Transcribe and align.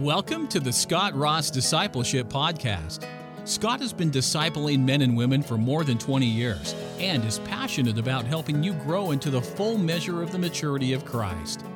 Welcome 0.00 0.48
to 0.48 0.60
the 0.60 0.72
Scott 0.72 1.14
Ross 1.14 1.50
Discipleship 1.50 2.26
Podcast. 2.28 3.04
Scott 3.44 3.80
has 3.80 3.92
been 3.92 4.10
discipling 4.10 4.80
men 4.82 5.02
and 5.02 5.14
women 5.14 5.42
for 5.42 5.58
more 5.58 5.84
than 5.84 5.98
20 5.98 6.24
years 6.24 6.74
and 6.98 7.22
is 7.22 7.40
passionate 7.40 7.98
about 7.98 8.24
helping 8.24 8.62
you 8.62 8.72
grow 8.72 9.10
into 9.10 9.28
the 9.28 9.42
full 9.42 9.76
measure 9.76 10.22
of 10.22 10.32
the 10.32 10.38
maturity 10.38 10.94
of 10.94 11.04
Christ. 11.04 11.66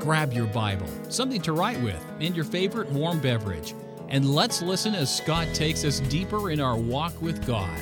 Grab 0.00 0.32
your 0.32 0.46
Bible, 0.46 0.88
something 1.10 1.42
to 1.42 1.52
write 1.52 1.78
with, 1.82 2.02
and 2.20 2.34
your 2.34 2.46
favorite 2.46 2.88
warm 2.90 3.20
beverage, 3.20 3.74
and 4.08 4.34
let's 4.34 4.62
listen 4.62 4.94
as 4.94 5.14
Scott 5.14 5.46
takes 5.52 5.84
us 5.84 6.00
deeper 6.00 6.50
in 6.50 6.60
our 6.60 6.78
walk 6.78 7.20
with 7.20 7.46
God. 7.46 7.78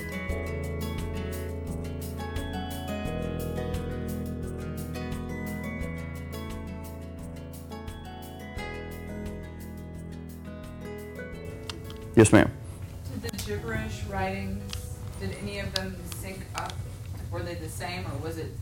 Yes, 12.17 12.33
ma'am. 12.33 12.51
Did 13.23 13.31
the 13.31 13.37
gibberish 13.45 14.03
writings, 14.09 14.73
did 15.21 15.37
any 15.43 15.59
of 15.59 15.73
them 15.75 15.95
sync 16.17 16.41
up? 16.55 16.73
Were 17.31 17.43
they 17.43 17.55
the 17.55 17.69
same, 17.69 18.07
or 18.07 18.17
was 18.19 18.39
it 18.39 18.53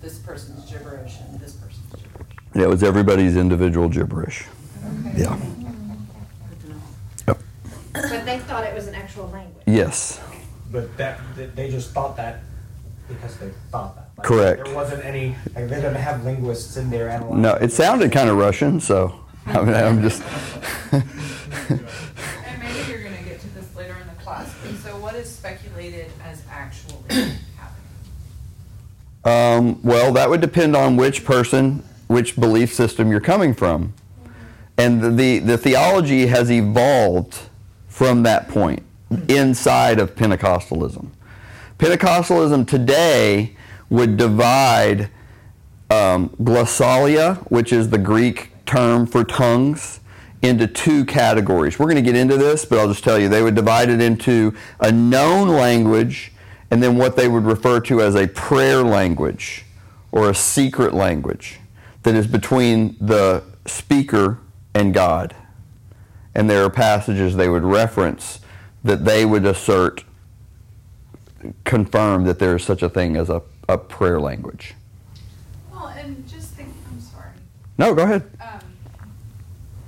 this 0.00 0.18
person's 0.18 0.68
gibberish 0.70 1.16
and 1.20 1.38
this 1.38 1.52
person's 1.52 1.86
gibberish? 1.92 2.26
Yeah, 2.54 2.62
it 2.62 2.68
was 2.68 2.82
everybody's 2.82 3.36
individual 3.36 3.90
gibberish. 3.90 4.46
Okay. 5.06 5.22
Yeah. 5.22 5.38
Good 6.48 6.60
to 6.60 6.68
know. 6.70 6.76
Yep. 7.28 7.38
But 7.92 8.24
they 8.24 8.38
thought 8.40 8.64
it 8.64 8.74
was 8.74 8.86
an 8.86 8.94
actual 8.94 9.28
language. 9.28 9.62
Yes. 9.66 10.18
But 10.70 10.96
that, 10.96 11.20
that 11.36 11.54
they 11.54 11.70
just 11.70 11.92
thought 11.92 12.16
that 12.16 12.40
because 13.08 13.36
they 13.36 13.50
thought 13.70 13.94
that. 13.94 14.08
Like, 14.16 14.26
Correct. 14.26 14.64
There 14.64 14.74
wasn't 14.74 15.04
any, 15.04 15.36
like, 15.54 15.68
they 15.68 15.76
didn't 15.76 15.96
have 15.96 16.24
linguists 16.24 16.78
in 16.78 16.88
there 16.88 17.10
analyzing. 17.10 17.42
No, 17.42 17.54
it 17.54 17.72
sounded 17.72 18.10
kind 18.10 18.30
of 18.30 18.38
Russian, 18.38 18.80
so 18.80 19.20
I 19.46 19.60
mean, 19.62 19.74
I'm 19.74 20.00
just. 20.00 20.22
And 21.68 22.62
maybe 22.62 22.90
you're 22.90 23.02
gonna 23.02 23.22
get 23.22 23.40
to 23.40 23.48
this 23.54 23.74
later 23.74 23.96
in 24.00 24.06
the 24.06 24.22
class, 24.22 24.54
but 24.62 24.74
so 24.76 24.98
as 26.24 26.42
actually 26.50 26.96
happening? 27.56 27.78
Um, 29.24 29.82
well, 29.82 30.12
that 30.12 30.28
would 30.28 30.40
depend 30.40 30.76
on 30.76 30.96
which 30.96 31.24
person, 31.24 31.84
which 32.08 32.36
belief 32.36 32.72
system 32.72 33.10
you're 33.10 33.20
coming 33.20 33.54
from. 33.54 33.94
And 34.78 35.02
the, 35.02 35.10
the, 35.10 35.38
the 35.38 35.58
theology 35.58 36.26
has 36.26 36.50
evolved 36.50 37.38
from 37.88 38.22
that 38.22 38.48
point 38.48 38.82
inside 39.28 40.00
of 40.00 40.14
Pentecostalism. 40.14 41.08
Pentecostalism 41.78 42.66
today 42.66 43.56
would 43.90 44.16
divide 44.16 45.10
um, 45.90 46.30
glossolalia, 46.40 47.38
which 47.50 47.72
is 47.72 47.90
the 47.90 47.98
Greek 47.98 48.52
term 48.64 49.06
for 49.06 49.24
tongues, 49.24 50.00
into 50.42 50.66
two 50.66 51.04
categories. 51.04 51.78
We're 51.78 51.86
going 51.86 51.96
to 51.96 52.02
get 52.02 52.16
into 52.16 52.36
this, 52.36 52.64
but 52.64 52.78
I'll 52.78 52.88
just 52.88 53.04
tell 53.04 53.18
you 53.18 53.28
they 53.28 53.42
would 53.42 53.54
divide 53.54 53.88
it 53.88 54.00
into 54.00 54.54
a 54.80 54.90
known 54.90 55.48
language 55.48 56.32
and 56.70 56.82
then 56.82 56.96
what 56.96 57.16
they 57.16 57.28
would 57.28 57.44
refer 57.44 57.80
to 57.80 58.02
as 58.02 58.16
a 58.16 58.26
prayer 58.26 58.82
language 58.82 59.64
or 60.10 60.28
a 60.28 60.34
secret 60.34 60.92
language 60.92 61.60
that 62.02 62.14
is 62.14 62.26
between 62.26 62.96
the 63.00 63.44
speaker 63.66 64.38
and 64.74 64.92
God. 64.92 65.34
And 66.34 66.50
there 66.50 66.64
are 66.64 66.70
passages 66.70 67.36
they 67.36 67.48
would 67.48 67.62
reference 67.62 68.40
that 68.82 69.04
they 69.04 69.24
would 69.24 69.46
assert, 69.46 70.02
confirm 71.64 72.24
that 72.24 72.38
there 72.38 72.56
is 72.56 72.64
such 72.64 72.82
a 72.82 72.88
thing 72.88 73.16
as 73.16 73.30
a, 73.30 73.42
a 73.68 73.78
prayer 73.78 74.18
language. 74.18 74.74
Well, 75.70 75.88
and 75.88 76.26
just 76.28 76.54
think, 76.54 76.70
I'm 76.90 77.00
sorry. 77.00 77.30
No, 77.78 77.94
go 77.94 78.02
ahead. 78.02 78.28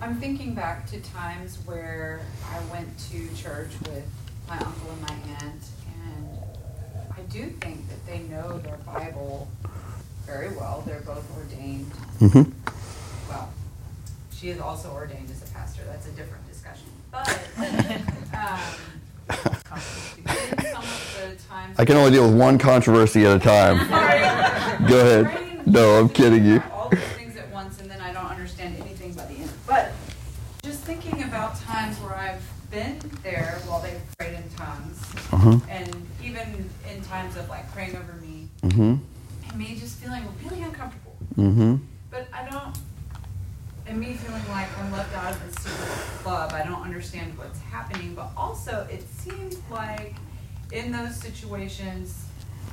I'm 0.05 0.16
thinking 0.20 0.52
back 0.55 0.86
to 0.91 1.00
times 1.00 1.56
where 1.64 2.20
I 2.52 2.60
went 2.70 2.86
to 3.10 3.34
church 3.34 3.70
with 3.86 4.05
my 4.47 4.59
uncle 4.59 4.91
and 4.91 5.00
my 5.00 5.15
aunt, 5.41 5.62
and 6.04 6.28
I 7.16 7.22
do 7.32 7.48
think 7.48 7.88
that 7.88 8.04
they 8.06 8.19
know 8.25 8.59
their 8.59 8.76
Bible 8.84 9.48
very 10.26 10.54
well. 10.54 10.82
They're 10.87 11.00
both 11.00 11.25
ordained. 11.38 11.91
hmm 12.19 12.42
Well, 13.31 13.48
she 14.31 14.50
is 14.50 14.60
also 14.60 14.91
ordained 14.92 15.31
as 15.31 15.42
a 15.42 15.53
pastor. 15.54 15.81
That's 15.87 16.06
a 16.06 16.12
different 16.12 16.47
discussion. 16.48 16.88
But 17.10 17.26
um, 18.36 18.60
some 19.41 20.82
of 20.82 21.16
the 21.22 21.36
times 21.48 21.78
I 21.78 21.84
can 21.86 21.97
only 21.97 22.10
deal 22.10 22.28
with 22.28 22.38
one 22.38 22.59
controversy 22.59 23.25
at 23.25 23.38
a 23.38 23.41
time. 23.41 23.78
Go 24.86 25.00
ahead. 25.00 25.66
No, 25.66 25.98
I'm 25.98 26.10
kidding 26.10 26.44
you. 26.44 26.62
All 26.75 26.91
those 26.91 27.00
things 27.16 27.36
at 27.36 27.50
once, 27.50 27.81
and 27.81 27.91
then 27.91 28.03
I 28.03 28.12
don't 28.12 28.26
understand 28.26 28.76
anything 28.78 29.15
by 29.15 29.25
the 29.25 29.34
end. 29.36 29.50
But 29.66 29.92
just 30.62 30.81
thinking 30.84 31.22
about 31.22 31.59
times 31.60 31.97
where 32.00 32.15
I've 32.15 32.42
been 32.71 32.98
there 33.22 33.60
while 33.66 33.81
they've 33.81 34.00
prayed 34.19 34.34
in 34.34 34.48
tongues, 34.56 35.00
Uh-huh. 35.49 35.59
and 35.71 36.06
even 36.22 36.71
in 36.91 37.03
times 37.03 37.37
of 37.37 37.49
like 37.49 37.71
praying 37.72 37.97
over 37.97 38.12
me, 38.15 38.49
Mm-hmm. 38.62 38.94
and 39.50 39.59
me 39.59 39.77
just 39.78 39.99
feeling 39.99 40.25
really 40.43 40.62
uncomfortable. 40.62 41.16
Mm-hmm. 41.37 41.77
But 42.10 42.28
I 42.32 42.49
don't, 42.49 42.75
and 43.87 44.00
me 44.00 44.15
feeling 44.15 44.43
like 44.49 44.69
I'm 44.78 44.91
left 44.91 45.15
out 45.15 45.33
of 45.33 45.44
this 45.47 45.62
secret 45.65 46.22
club. 46.22 46.53
I 46.53 46.62
don't 46.65 46.83
understand 46.83 47.37
what's 47.37 47.60
happening. 47.60 48.15
But 48.15 48.31
also, 48.37 48.87
it 48.91 49.03
seems 49.10 49.56
like 49.71 50.15
in 50.72 50.93
those 50.93 51.16
situations, 51.16 52.25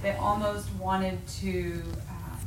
they 0.01 0.11
almost 0.15 0.73
wanted 0.75 1.25
to 1.41 1.83
um, 2.09 2.39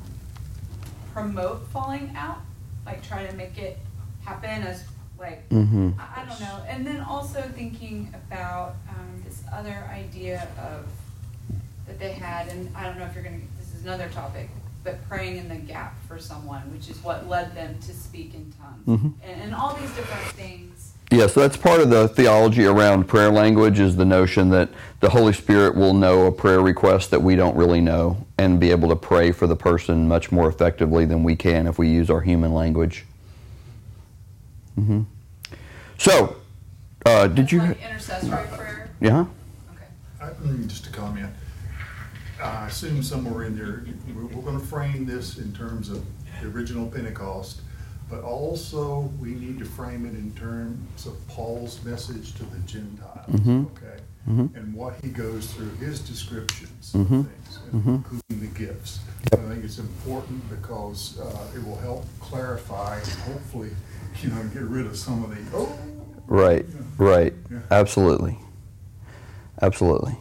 promote 1.12 1.66
falling 1.68 2.12
out, 2.16 2.38
like 2.86 3.06
try 3.06 3.26
to 3.26 3.34
make 3.36 3.58
it 3.58 3.78
happen 4.24 4.62
as 4.62 4.84
like 5.18 5.48
Mm-hmm. 5.50 5.90
I 5.98 6.22
I 6.22 6.24
don't 6.26 6.40
know. 6.40 6.64
And 6.68 6.86
then 6.86 7.00
also 7.00 7.40
thinking 7.54 8.12
about 8.14 8.76
um, 8.88 8.93
other 9.54 9.88
idea 9.92 10.48
of 10.58 10.86
that 11.86 11.98
they 11.98 12.12
had, 12.12 12.48
and 12.48 12.74
I 12.76 12.84
don't 12.84 12.98
know 12.98 13.04
if 13.04 13.14
you're 13.14 13.24
going 13.24 13.40
to, 13.40 13.46
this 13.58 13.74
is 13.74 13.82
another 13.84 14.08
topic, 14.08 14.48
but 14.82 15.06
praying 15.08 15.36
in 15.38 15.48
the 15.48 15.56
gap 15.56 15.94
for 16.08 16.18
someone, 16.18 16.62
which 16.72 16.88
is 16.88 17.02
what 17.02 17.28
led 17.28 17.54
them 17.54 17.76
to 17.80 17.92
speak 17.92 18.34
in 18.34 18.52
tongues. 18.60 19.00
Mhm. 19.00 19.12
And, 19.22 19.42
and 19.42 19.54
all 19.54 19.74
these 19.74 19.90
different 19.94 20.26
things. 20.32 20.92
Yeah, 21.10 21.26
so 21.26 21.40
that's 21.40 21.56
part 21.56 21.80
of 21.80 21.90
the 21.90 22.08
theology 22.08 22.64
around 22.64 23.04
prayer 23.04 23.30
language 23.30 23.78
is 23.78 23.96
the 23.96 24.04
notion 24.04 24.48
that 24.50 24.70
the 25.00 25.10
Holy 25.10 25.32
Spirit 25.32 25.76
will 25.76 25.94
know 25.94 26.26
a 26.26 26.32
prayer 26.32 26.60
request 26.60 27.10
that 27.10 27.20
we 27.22 27.36
don't 27.36 27.54
really 27.56 27.80
know 27.80 28.26
and 28.38 28.58
be 28.58 28.70
able 28.70 28.88
to 28.88 28.96
pray 28.96 29.30
for 29.30 29.46
the 29.46 29.54
person 29.54 30.08
much 30.08 30.32
more 30.32 30.48
effectively 30.48 31.04
than 31.04 31.22
we 31.22 31.36
can 31.36 31.66
if 31.66 31.78
we 31.78 31.88
use 31.88 32.10
our 32.10 32.20
human 32.22 32.52
language. 32.52 33.04
Mm-hmm. 34.78 35.02
So, 35.98 36.36
uh, 37.06 37.28
did 37.28 37.52
you? 37.52 37.60
Like 37.60 37.82
intercessory 37.82 38.46
prayer. 38.48 38.90
Yeah. 39.00 39.26
I- 40.30 40.66
Just 40.66 40.86
a 40.86 40.90
comment. 40.90 41.30
I 42.42 42.66
assume 42.66 43.02
somewhere 43.02 43.44
in 43.44 43.56
there, 43.56 43.84
we're, 44.14 44.24
we're 44.26 44.42
gonna 44.42 44.58
frame 44.58 45.06
this 45.06 45.38
in 45.38 45.52
terms 45.52 45.88
of 45.88 46.04
the 46.42 46.48
original 46.48 46.86
Pentecost, 46.88 47.60
but 48.10 48.22
also 48.22 49.10
we 49.20 49.30
need 49.34 49.58
to 49.60 49.64
frame 49.64 50.04
it 50.04 50.14
in 50.14 50.32
terms 50.32 51.06
of 51.06 51.14
Paul's 51.28 51.82
message 51.84 52.34
to 52.34 52.44
the 52.44 52.58
Gentiles, 52.66 53.30
Mhm. 53.30 53.66
okay? 53.76 54.02
Mhm. 54.28 54.54
And 54.56 54.74
what 54.74 54.96
he 55.02 55.08
goes 55.10 55.46
through, 55.52 55.70
his 55.76 56.00
descriptions 56.00 56.92
Mhm. 56.92 57.20
of 57.20 57.26
things, 57.28 57.58
Mhm. 57.72 57.94
including 57.96 58.40
the 58.40 58.58
gifts. 58.58 58.98
Yep. 59.32 59.40
I 59.44 59.48
think 59.52 59.64
it's 59.64 59.78
important 59.78 60.48
because 60.50 61.18
uh, 61.20 61.46
it 61.56 61.64
will 61.64 61.78
help 61.78 62.04
clarify 62.20 62.96
and 62.98 63.08
hopefully, 63.32 63.70
you 64.22 64.30
know, 64.30 64.42
get 64.52 64.62
rid 64.62 64.86
of 64.86 64.96
some 64.96 65.22
of 65.24 65.30
the, 65.30 65.56
oh. 65.56 65.78
Right, 66.26 66.66
right. 66.98 67.34
Yeah. 67.50 67.58
Absolutely. 67.70 68.38
Absolutely. 69.64 70.14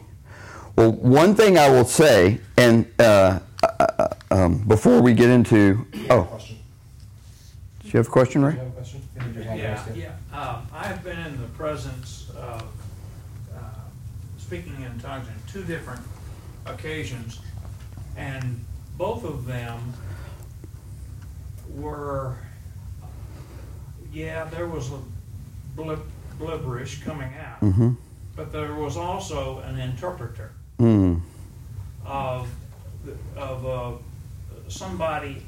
Well, 0.74 0.92
one 0.92 1.34
thing 1.34 1.58
I 1.58 1.68
will 1.68 1.84
say, 1.84 2.40
and 2.56 2.86
uh, 2.98 3.40
uh, 3.62 4.08
um, 4.30 4.58
before 4.66 5.02
we 5.02 5.12
get 5.12 5.28
into. 5.28 5.86
Oh, 6.08 6.22
Question. 6.22 6.56
do 7.82 7.88
you 7.88 7.98
have 7.98 8.08
a 8.08 8.10
question, 8.10 8.40
Do 8.40 8.46
Ray? 8.48 8.54
have 8.54 8.66
a 8.66 8.70
question? 8.70 9.02
You 9.20 9.26
need 9.26 9.34
your 9.34 9.44
hand 9.44 9.58
Yeah, 9.94 10.14
yeah. 10.32 10.38
Um, 10.40 10.66
I've 10.72 11.04
been 11.04 11.18
in 11.18 11.40
the 11.42 11.46
presence 11.48 12.30
of 12.30 12.62
uh, 13.54 13.58
speaking 14.38 14.74
in 14.82 14.98
tongues 14.98 15.28
on 15.28 15.34
two 15.52 15.62
different 15.64 16.00
occasions, 16.64 17.38
and 18.16 18.64
both 18.96 19.24
of 19.24 19.44
them 19.44 19.78
were, 21.76 22.38
yeah, 24.10 24.44
there 24.46 24.66
was 24.68 24.90
a 24.90 24.98
blib, 25.76 26.00
blibberish 26.40 27.02
coming 27.04 27.30
out, 27.38 27.60
Mm-hmm. 27.60 27.90
But 28.36 28.52
there 28.52 28.74
was 28.74 28.96
also 28.96 29.58
an 29.60 29.78
interpreter 29.78 30.52
Mm. 30.78 31.20
of 32.04 32.48
of 33.36 33.66
uh, 33.66 33.92
somebody. 34.68 35.42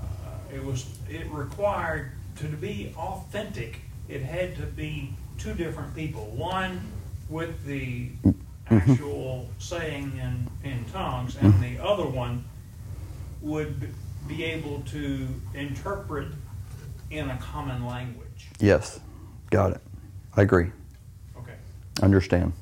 Uh, 0.00 0.54
it 0.54 0.64
was 0.64 0.86
it 1.08 1.26
required 1.30 2.10
to 2.36 2.46
be 2.46 2.92
authentic. 2.96 3.80
It 4.08 4.22
had 4.22 4.56
to 4.56 4.62
be 4.62 5.14
two 5.38 5.54
different 5.54 5.94
people. 5.94 6.24
One 6.34 6.80
with 7.28 7.64
the 7.64 8.08
actual 8.70 9.48
saying 9.58 10.18
in 10.18 10.48
in 10.70 10.84
tongues, 10.86 11.36
and 11.40 11.62
the 11.62 11.78
other 11.78 12.06
one 12.06 12.44
would 13.42 13.88
be 14.26 14.44
able 14.44 14.80
to 14.86 15.28
interpret 15.54 16.28
in 17.10 17.28
a 17.30 17.36
common 17.36 17.84
language. 17.86 18.48
Yes. 18.58 18.98
Got 19.50 19.72
it. 19.72 19.80
I 20.36 20.42
agree. 20.42 20.70
Understand. 22.02 22.52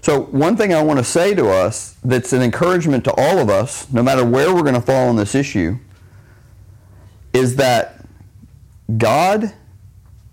So, 0.00 0.22
one 0.22 0.56
thing 0.56 0.74
I 0.74 0.82
want 0.82 0.98
to 0.98 1.04
say 1.04 1.34
to 1.34 1.48
us 1.48 1.96
that's 2.04 2.32
an 2.32 2.42
encouragement 2.42 3.04
to 3.04 3.14
all 3.16 3.38
of 3.38 3.48
us, 3.48 3.90
no 3.92 4.02
matter 4.02 4.24
where 4.24 4.54
we're 4.54 4.62
going 4.62 4.74
to 4.74 4.80
fall 4.80 5.08
on 5.08 5.16
this 5.16 5.34
issue, 5.34 5.78
is 7.32 7.56
that 7.56 8.04
God 8.98 9.54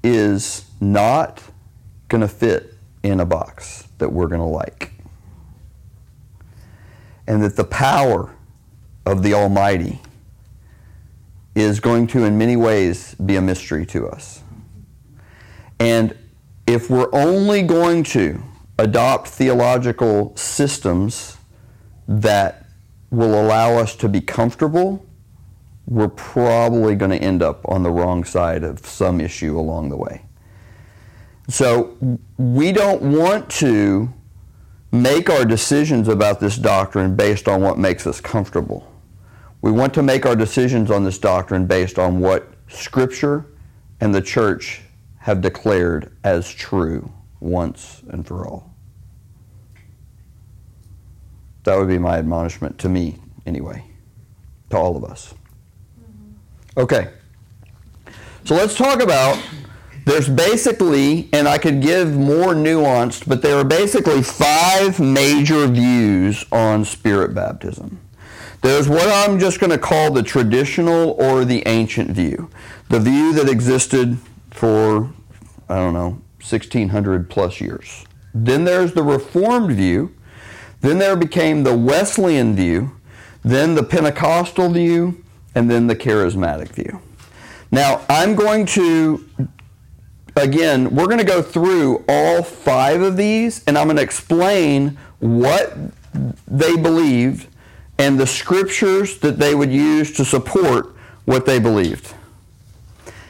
is 0.03 0.65
not 0.79 1.41
going 2.09 2.21
to 2.21 2.27
fit 2.27 2.73
in 3.03 3.19
a 3.19 3.25
box 3.25 3.87
that 3.97 4.11
we're 4.11 4.27
going 4.27 4.41
to 4.41 4.45
like. 4.45 4.91
And 7.27 7.43
that 7.43 7.55
the 7.55 7.63
power 7.63 8.35
of 9.05 9.23
the 9.23 9.33
Almighty 9.33 9.99
is 11.55 11.79
going 11.79 12.07
to, 12.07 12.23
in 12.25 12.37
many 12.37 12.55
ways, 12.55 13.15
be 13.15 13.35
a 13.35 13.41
mystery 13.41 13.85
to 13.85 14.07
us. 14.07 14.41
And 15.79 16.17
if 16.73 16.89
we're 16.89 17.09
only 17.13 17.61
going 17.61 18.03
to 18.03 18.41
adopt 18.77 19.27
theological 19.27 20.35
systems 20.35 21.37
that 22.07 22.65
will 23.09 23.39
allow 23.39 23.77
us 23.77 23.95
to 23.95 24.09
be 24.09 24.21
comfortable, 24.21 25.05
we're 25.85 26.07
probably 26.07 26.95
going 26.95 27.11
to 27.11 27.17
end 27.17 27.43
up 27.43 27.67
on 27.67 27.83
the 27.83 27.91
wrong 27.91 28.23
side 28.23 28.63
of 28.63 28.85
some 28.85 29.19
issue 29.19 29.59
along 29.59 29.89
the 29.89 29.97
way. 29.97 30.23
So 31.49 31.97
we 32.37 32.71
don't 32.71 33.01
want 33.01 33.49
to 33.51 34.13
make 34.91 35.29
our 35.29 35.45
decisions 35.45 36.07
about 36.07 36.39
this 36.39 36.57
doctrine 36.57 37.15
based 37.15 37.47
on 37.47 37.61
what 37.61 37.77
makes 37.77 38.07
us 38.07 38.21
comfortable. 38.21 38.89
We 39.61 39.71
want 39.71 39.93
to 39.95 40.03
make 40.03 40.25
our 40.25 40.35
decisions 40.35 40.89
on 40.89 41.03
this 41.03 41.17
doctrine 41.17 41.65
based 41.65 41.99
on 41.99 42.19
what 42.19 42.47
Scripture 42.67 43.45
and 43.99 44.15
the 44.15 44.21
church 44.21 44.81
have 45.21 45.39
declared 45.41 46.11
as 46.23 46.51
true 46.51 47.11
once 47.39 48.01
and 48.09 48.25
for 48.25 48.47
all. 48.47 48.73
That 51.63 51.77
would 51.77 51.87
be 51.87 51.99
my 51.99 52.17
admonishment 52.17 52.79
to 52.79 52.89
me, 52.89 53.19
anyway, 53.45 53.83
to 54.71 54.77
all 54.77 54.97
of 54.97 55.03
us. 55.03 55.33
Okay. 56.75 57.09
So 58.45 58.55
let's 58.55 58.75
talk 58.75 58.99
about 58.99 59.39
there's 60.05 60.27
basically, 60.27 61.29
and 61.31 61.47
I 61.47 61.59
could 61.59 61.83
give 61.83 62.15
more 62.15 62.55
nuanced, 62.55 63.27
but 63.27 63.43
there 63.43 63.57
are 63.57 63.63
basically 63.63 64.23
five 64.23 64.99
major 64.99 65.67
views 65.67 66.43
on 66.51 66.83
spirit 66.83 67.35
baptism. 67.35 67.99
There's 68.61 68.89
what 68.89 69.07
I'm 69.07 69.39
just 69.39 69.59
going 69.59 69.69
to 69.69 69.77
call 69.77 70.11
the 70.11 70.23
traditional 70.23 71.11
or 71.11 71.45
the 71.45 71.61
ancient 71.67 72.09
view, 72.11 72.49
the 72.89 72.99
view 72.99 73.33
that 73.33 73.47
existed 73.47 74.17
for, 74.51 75.11
I 75.67 75.75
don't 75.75 75.93
know, 75.93 76.21
1600 76.41 77.29
plus 77.29 77.59
years. 77.59 78.05
Then 78.33 78.63
there's 78.63 78.93
the 78.93 79.03
Reformed 79.03 79.71
view. 79.71 80.15
Then 80.81 80.97
there 80.97 81.15
became 81.15 81.63
the 81.63 81.77
Wesleyan 81.77 82.55
view, 82.55 82.91
then 83.43 83.75
the 83.75 83.83
Pentecostal 83.83 84.69
view, 84.69 85.23
and 85.53 85.69
then 85.69 85.87
the 85.87 85.95
Charismatic 85.95 86.69
view. 86.69 87.01
Now, 87.71 88.03
I'm 88.09 88.35
going 88.35 88.65
to, 88.67 89.27
again, 90.35 90.93
we're 90.95 91.05
going 91.05 91.19
to 91.19 91.23
go 91.23 91.41
through 91.41 92.03
all 92.09 92.41
five 92.43 93.01
of 93.01 93.15
these, 93.15 93.63
and 93.65 93.77
I'm 93.77 93.85
going 93.85 93.97
to 93.97 94.03
explain 94.03 94.97
what 95.19 95.77
they 96.47 96.75
believed 96.75 97.47
and 97.99 98.19
the 98.19 98.27
scriptures 98.27 99.19
that 99.19 99.37
they 99.37 99.53
would 99.53 99.71
use 99.71 100.11
to 100.13 100.25
support 100.25 100.95
what 101.25 101.45
they 101.45 101.59
believed. 101.59 102.13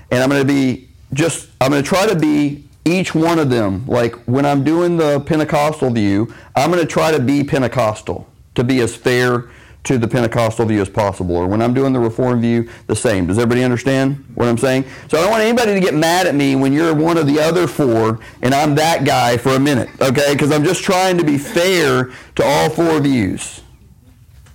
And 0.09 0.24
I'm 0.24 0.29
going 0.29 0.41
to 0.41 0.47
be 0.47 0.88
just, 1.13 1.49
I'm 1.59 1.71
going 1.71 1.83
to 1.83 1.87
try 1.87 2.07
to 2.07 2.15
be 2.15 2.63
each 2.85 3.13
one 3.13 3.39
of 3.39 3.49
them. 3.49 3.85
Like 3.87 4.15
when 4.25 4.45
I'm 4.45 4.63
doing 4.63 4.97
the 4.97 5.19
Pentecostal 5.21 5.91
view, 5.91 6.33
I'm 6.55 6.71
going 6.71 6.81
to 6.81 6.91
try 6.91 7.11
to 7.11 7.19
be 7.19 7.43
Pentecostal, 7.43 8.27
to 8.55 8.63
be 8.63 8.81
as 8.81 8.95
fair 8.95 9.49
to 9.83 9.97
the 9.97 10.07
Pentecostal 10.07 10.65
view 10.65 10.81
as 10.81 10.89
possible. 10.89 11.35
Or 11.35 11.47
when 11.47 11.61
I'm 11.61 11.73
doing 11.73 11.91
the 11.91 11.99
Reformed 11.99 12.41
view, 12.41 12.69
the 12.87 12.95
same. 12.95 13.25
Does 13.25 13.39
everybody 13.39 13.63
understand 13.63 14.23
what 14.35 14.47
I'm 14.47 14.57
saying? 14.57 14.85
So 15.07 15.17
I 15.17 15.21
don't 15.21 15.31
want 15.31 15.43
anybody 15.43 15.73
to 15.73 15.79
get 15.79 15.95
mad 15.95 16.27
at 16.27 16.35
me 16.35 16.55
when 16.55 16.71
you're 16.71 16.93
one 16.93 17.17
of 17.17 17.25
the 17.25 17.39
other 17.39 17.67
four 17.67 18.19
and 18.41 18.53
I'm 18.53 18.75
that 18.75 19.05
guy 19.05 19.37
for 19.37 19.55
a 19.55 19.59
minute, 19.59 19.89
okay? 19.99 20.33
Because 20.33 20.51
I'm 20.51 20.63
just 20.63 20.83
trying 20.83 21.17
to 21.17 21.23
be 21.23 21.37
fair 21.37 22.11
to 22.35 22.43
all 22.43 22.69
four 22.69 22.99
views. 22.99 23.61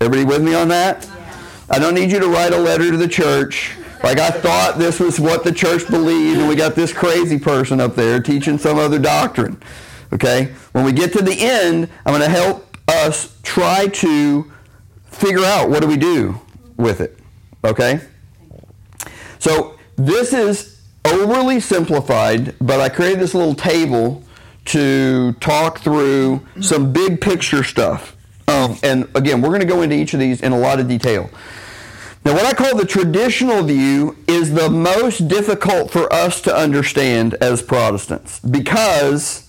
Everybody 0.01 0.25
with 0.25 0.43
me 0.45 0.55
on 0.55 0.69
that? 0.69 1.09
I 1.69 1.81
don't 1.81 1.95
need 1.95 2.13
you 2.13 2.21
to 2.21 2.29
write 2.29 2.53
a 2.53 2.59
letter 2.59 2.93
to 2.93 2.97
the 2.97 3.09
church. 3.09 3.77
Like 4.03 4.19
I 4.19 4.31
thought 4.31 4.79
this 4.79 5.01
was 5.01 5.19
what 5.19 5.45
the 5.45 5.53
church 5.53 5.89
believed, 5.89 6.39
and 6.39 6.49
we 6.49 6.55
got 6.55 6.75
this 6.75 6.93
crazy 6.93 7.39
person 7.39 7.81
up 7.81 7.95
there 7.95 8.21
teaching 8.21 8.59
some 8.59 8.79
other 8.79 8.99
doctrine. 8.99 9.61
Okay? 10.13 10.53
When 10.73 10.85
we 10.85 10.93
get 10.93 11.13
to 11.15 11.23
the 11.23 11.39
end, 11.39 11.89
I'm 12.05 12.13
going 12.13 12.21
to 12.21 12.29
help 12.29 12.77
us 12.89 13.39
try 13.43 13.89
to 13.89 14.51
figure 15.07 15.45
out 15.45 15.71
what 15.71 15.83
do 15.83 15.89
we 15.89 15.97
do 15.97 16.41
with 16.77 17.01
it. 17.01 17.19
Okay? 17.65 18.01
So 19.39 19.77
this 19.97 20.33
is 20.33 20.81
overly 21.05 21.61
simplified, 21.61 22.55
but 22.61 22.81
I 22.81 22.89
created 22.89 23.21
this 23.21 23.35
little 23.35 23.55
table 23.55 24.23
to 24.67 25.33
talk 25.35 25.79
through 25.79 26.45
some 26.61 26.93
big 26.93 27.21
picture 27.21 27.63
stuff. 27.63 28.17
Um, 28.49 28.79
and 28.83 29.09
again, 29.15 29.41
we're 29.41 29.49
going 29.49 29.61
to 29.61 29.67
go 29.67 29.83
into 29.83 29.97
each 29.97 30.15
of 30.15 30.21
these 30.21 30.41
in 30.41 30.53
a 30.53 30.59
lot 30.59 30.81
of 30.81 30.89
detail. 30.89 31.31
Now, 32.27 32.35
what 32.35 32.45
I 32.45 32.55
call 32.55 32.77
the 32.77 32.85
traditional 32.85 33.63
view 33.63 34.17
is 34.27 34.53
the 34.53 34.69
most 34.69 35.29
difficult 35.29 35.93
for 35.93 36.13
us 36.13 36.41
to 36.41 36.53
understand 36.53 37.35
as 37.35 37.63
Protestants 37.63 38.41
because 38.41 39.49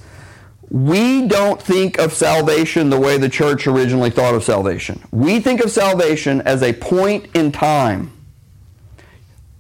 we 0.69 1.27
don't 1.27 1.59
think 1.59 1.97
of 1.97 2.13
salvation 2.13 2.91
the 2.91 2.99
way 2.99 3.17
the 3.17 3.29
church 3.29 3.65
originally 3.65 4.11
thought 4.11 4.35
of 4.35 4.43
salvation. 4.43 5.03
We 5.09 5.39
think 5.39 5.59
of 5.61 5.71
salvation 5.71 6.41
as 6.41 6.61
a 6.61 6.71
point 6.71 7.35
in 7.35 7.51
time. 7.51 8.11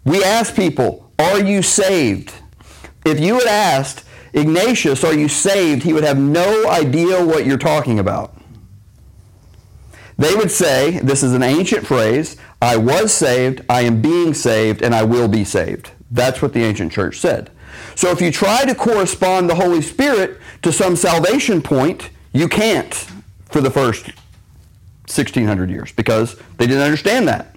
We 0.05 0.23
ask 0.23 0.55
people, 0.55 1.11
Are 1.17 1.39
you 1.43 1.63
saved? 1.63 2.35
If 3.03 3.19
you 3.19 3.39
had 3.39 3.47
asked 3.47 4.03
Ignatius, 4.33 5.03
Are 5.03 5.15
you 5.15 5.27
saved? 5.27 5.81
he 5.81 5.91
would 5.91 6.03
have 6.03 6.19
no 6.19 6.69
idea 6.69 7.25
what 7.25 7.47
you're 7.47 7.57
talking 7.57 7.97
about. 7.97 8.37
They 10.17 10.33
would 10.33 10.49
say, 10.49 10.99
this 10.99 11.21
is 11.21 11.33
an 11.33 11.43
ancient 11.43 11.85
phrase, 11.85 12.37
I 12.61 12.77
was 12.77 13.13
saved, 13.13 13.61
I 13.69 13.81
am 13.81 14.01
being 14.01 14.33
saved, 14.33 14.81
and 14.81 14.95
I 14.95 15.03
will 15.03 15.27
be 15.27 15.43
saved. 15.43 15.91
That's 16.09 16.41
what 16.41 16.53
the 16.53 16.63
ancient 16.63 16.91
church 16.91 17.19
said. 17.19 17.51
So 17.95 18.09
if 18.09 18.21
you 18.21 18.31
try 18.31 18.65
to 18.65 18.73
correspond 18.73 19.49
the 19.49 19.55
Holy 19.55 19.81
Spirit 19.81 20.39
to 20.63 20.71
some 20.71 20.95
salvation 20.95 21.61
point, 21.61 22.09
you 22.33 22.47
can't 22.47 22.93
for 23.45 23.61
the 23.61 23.69
first 23.69 24.07
1600 25.07 25.69
years 25.69 25.91
because 25.91 26.35
they 26.57 26.67
didn't 26.67 26.83
understand 26.83 27.27
that. 27.27 27.55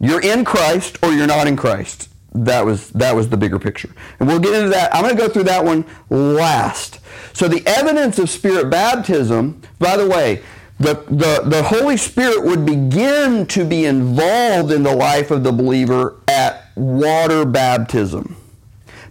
You're 0.00 0.22
in 0.22 0.44
Christ 0.44 0.98
or 1.02 1.12
you're 1.12 1.26
not 1.26 1.46
in 1.46 1.56
Christ. 1.56 2.10
That 2.32 2.66
was 2.66 2.90
that 2.90 3.16
was 3.16 3.30
the 3.30 3.36
bigger 3.36 3.58
picture. 3.58 3.90
And 4.20 4.28
we'll 4.28 4.40
get 4.40 4.54
into 4.54 4.68
that. 4.70 4.94
I'm 4.94 5.02
going 5.02 5.16
to 5.16 5.20
go 5.20 5.28
through 5.28 5.44
that 5.44 5.64
one 5.64 5.86
last. 6.10 7.00
So 7.32 7.48
the 7.48 7.66
evidence 7.66 8.18
of 8.18 8.28
spirit 8.28 8.68
baptism, 8.68 9.62
by 9.78 9.96
the 9.96 10.06
way, 10.06 10.42
the, 10.78 10.94
the, 11.08 11.42
the 11.46 11.62
Holy 11.62 11.96
Spirit 11.96 12.44
would 12.44 12.66
begin 12.66 13.46
to 13.46 13.64
be 13.64 13.86
involved 13.86 14.70
in 14.72 14.82
the 14.82 14.94
life 14.94 15.30
of 15.30 15.42
the 15.42 15.52
believer 15.52 16.20
at 16.28 16.70
water 16.76 17.46
baptism. 17.46 18.36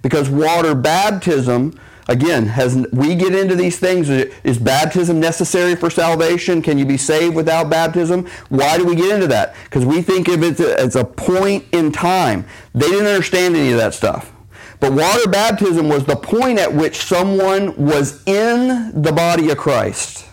Because 0.03 0.29
water 0.29 0.75
baptism, 0.75 1.79
again, 2.07 2.45
has 2.45 2.75
we 2.93 3.15
get 3.15 3.33
into 3.33 3.55
these 3.55 3.79
things. 3.79 4.09
Is 4.09 4.59
baptism 4.59 5.19
necessary 5.19 5.75
for 5.75 5.89
salvation? 5.89 6.61
Can 6.61 6.77
you 6.77 6.85
be 6.85 6.97
saved 6.97 7.35
without 7.35 7.71
baptism? 7.71 8.27
Why 8.49 8.77
do 8.77 8.85
we 8.85 8.95
get 8.95 9.11
into 9.11 9.27
that? 9.27 9.55
Because 9.63 9.85
we 9.85 10.03
think 10.03 10.27
of 10.27 10.43
it 10.43 10.59
as 10.59 10.95
a 10.95 11.03
point 11.03 11.65
in 11.71 11.91
time. 11.91 12.45
They 12.75 12.87
didn't 12.87 13.07
understand 13.07 13.55
any 13.55 13.71
of 13.71 13.77
that 13.77 13.95
stuff. 13.95 14.31
But 14.79 14.93
water 14.93 15.27
baptism 15.27 15.89
was 15.89 16.05
the 16.05 16.15
point 16.15 16.59
at 16.59 16.71
which 16.71 16.97
someone 16.97 17.75
was 17.75 18.21
in 18.27 19.01
the 19.01 19.11
body 19.11 19.49
of 19.49 19.57
Christ. 19.57 20.24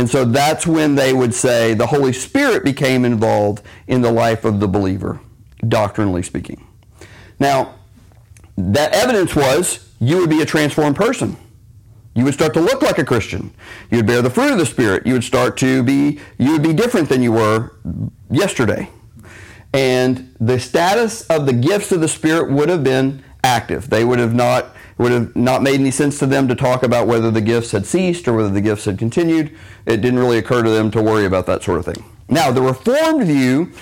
And 0.00 0.08
so 0.08 0.24
that's 0.24 0.66
when 0.66 0.94
they 0.94 1.12
would 1.12 1.34
say 1.34 1.74
the 1.74 1.88
Holy 1.88 2.14
Spirit 2.14 2.64
became 2.64 3.04
involved 3.04 3.62
in 3.86 4.00
the 4.00 4.10
life 4.10 4.46
of 4.46 4.58
the 4.58 4.66
believer, 4.66 5.20
doctrinally 5.68 6.22
speaking. 6.22 6.66
Now, 7.38 7.74
that 8.56 8.94
evidence 8.94 9.36
was 9.36 9.92
you 10.00 10.16
would 10.16 10.30
be 10.30 10.40
a 10.40 10.46
transformed 10.46 10.96
person. 10.96 11.36
You 12.14 12.24
would 12.24 12.32
start 12.32 12.54
to 12.54 12.60
look 12.60 12.80
like 12.80 12.96
a 12.96 13.04
Christian. 13.04 13.52
You 13.90 13.98
would 13.98 14.06
bear 14.06 14.22
the 14.22 14.30
fruit 14.30 14.50
of 14.50 14.56
the 14.56 14.64
Spirit. 14.64 15.06
You 15.06 15.12
would 15.12 15.22
start 15.22 15.58
to 15.58 15.82
be, 15.82 16.18
you 16.38 16.52
would 16.52 16.62
be 16.62 16.72
different 16.72 17.10
than 17.10 17.22
you 17.22 17.32
were 17.32 17.72
yesterday. 18.30 18.88
And 19.74 20.34
the 20.40 20.58
status 20.58 21.26
of 21.26 21.44
the 21.44 21.52
gifts 21.52 21.92
of 21.92 22.00
the 22.00 22.08
Spirit 22.08 22.50
would 22.50 22.70
have 22.70 22.82
been 22.82 23.22
active. 23.44 23.90
They 23.90 24.06
would 24.06 24.18
have 24.18 24.32
not 24.32 24.74
would 25.00 25.12
have 25.12 25.34
not 25.34 25.62
made 25.62 25.80
any 25.80 25.90
sense 25.90 26.18
to 26.18 26.26
them 26.26 26.46
to 26.46 26.54
talk 26.54 26.82
about 26.82 27.06
whether 27.06 27.30
the 27.30 27.40
gifts 27.40 27.72
had 27.72 27.86
ceased 27.86 28.28
or 28.28 28.34
whether 28.34 28.50
the 28.50 28.60
gifts 28.60 28.84
had 28.84 28.98
continued. 28.98 29.56
It 29.86 30.02
didn't 30.02 30.18
really 30.18 30.36
occur 30.36 30.62
to 30.62 30.68
them 30.68 30.90
to 30.90 31.02
worry 31.02 31.24
about 31.24 31.46
that 31.46 31.62
sort 31.62 31.78
of 31.78 31.86
thing. 31.86 32.04
Now, 32.28 32.50
the 32.52 32.60
Reformed 32.60 33.24
view 33.24 33.72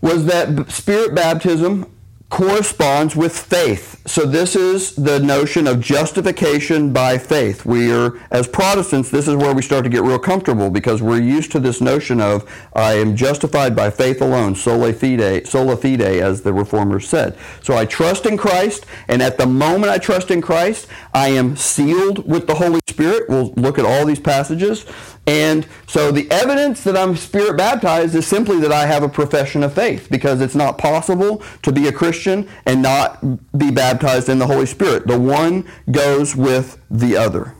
was 0.00 0.26
that 0.26 0.70
spirit 0.70 1.12
baptism 1.12 1.92
corresponds 2.30 3.16
with 3.16 3.36
faith. 3.36 4.06
So 4.06 4.26
this 4.26 4.54
is 4.54 4.94
the 4.96 5.18
notion 5.18 5.66
of 5.66 5.80
justification 5.80 6.92
by 6.92 7.16
faith. 7.16 7.64
We 7.64 7.90
are, 7.92 8.18
as 8.30 8.46
Protestants, 8.46 9.10
this 9.10 9.28
is 9.28 9.34
where 9.34 9.54
we 9.54 9.62
start 9.62 9.84
to 9.84 9.90
get 9.90 10.02
real 10.02 10.18
comfortable 10.18 10.68
because 10.70 11.00
we're 11.00 11.22
used 11.22 11.52
to 11.52 11.60
this 11.60 11.80
notion 11.80 12.20
of 12.20 12.48
I 12.74 12.94
am 12.94 13.16
justified 13.16 13.74
by 13.74 13.90
faith 13.90 14.20
alone, 14.20 14.54
sola 14.54 14.92
fide, 14.92 15.46
sola 15.46 15.76
fide, 15.76 16.02
as 16.02 16.42
the 16.42 16.52
Reformers 16.52 17.08
said. 17.08 17.36
So 17.62 17.76
I 17.76 17.86
trust 17.86 18.26
in 18.26 18.36
Christ, 18.36 18.84
and 19.08 19.22
at 19.22 19.38
the 19.38 19.46
moment 19.46 19.90
I 19.90 19.98
trust 19.98 20.30
in 20.30 20.42
Christ, 20.42 20.86
I 21.14 21.28
am 21.28 21.56
sealed 21.56 22.28
with 22.30 22.46
the 22.46 22.56
Holy 22.56 22.80
Spirit. 22.88 23.28
We'll 23.28 23.52
look 23.54 23.78
at 23.78 23.86
all 23.86 24.04
these 24.04 24.20
passages. 24.20 24.84
And 25.28 25.66
so 25.86 26.10
the 26.10 26.26
evidence 26.30 26.82
that 26.84 26.96
I'm 26.96 27.14
spirit 27.14 27.58
baptized 27.58 28.14
is 28.14 28.26
simply 28.26 28.60
that 28.60 28.72
I 28.72 28.86
have 28.86 29.02
a 29.02 29.10
profession 29.10 29.62
of 29.62 29.74
faith 29.74 30.08
because 30.10 30.40
it's 30.40 30.54
not 30.54 30.78
possible 30.78 31.42
to 31.64 31.70
be 31.70 31.86
a 31.86 31.92
Christian 31.92 32.48
and 32.64 32.80
not 32.80 33.20
be 33.58 33.70
baptized 33.70 34.30
in 34.30 34.38
the 34.38 34.46
Holy 34.46 34.64
Spirit. 34.64 35.06
The 35.06 35.20
one 35.20 35.66
goes 35.90 36.34
with 36.34 36.80
the 36.90 37.18
other. 37.18 37.54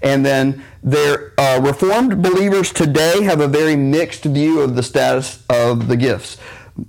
And 0.00 0.24
then 0.24 0.64
their 0.82 1.38
uh, 1.38 1.60
Reformed 1.60 2.22
believers 2.22 2.72
today 2.72 3.24
have 3.24 3.40
a 3.40 3.48
very 3.48 3.76
mixed 3.76 4.24
view 4.24 4.60
of 4.60 4.74
the 4.74 4.82
status 4.82 5.44
of 5.50 5.88
the 5.88 5.98
gifts. 5.98 6.38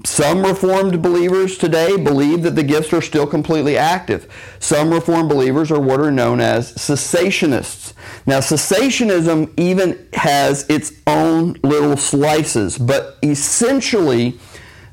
Some 0.03 0.43
Reformed 0.43 1.01
believers 1.01 1.57
today 1.57 1.95
believe 1.95 2.43
that 2.43 2.55
the 2.55 2.63
gifts 2.63 2.91
are 2.91 3.01
still 3.01 3.25
completely 3.25 3.77
active. 3.77 4.27
Some 4.59 4.91
Reformed 4.91 5.29
believers 5.29 5.71
are 5.71 5.79
what 5.79 6.01
are 6.01 6.11
known 6.11 6.41
as 6.41 6.73
cessationists. 6.73 7.93
Now, 8.25 8.39
cessationism 8.39 9.53
even 9.57 10.07
has 10.13 10.65
its 10.69 10.91
own 11.07 11.55
little 11.63 11.95
slices, 11.95 12.77
but 12.77 13.17
essentially, 13.23 14.37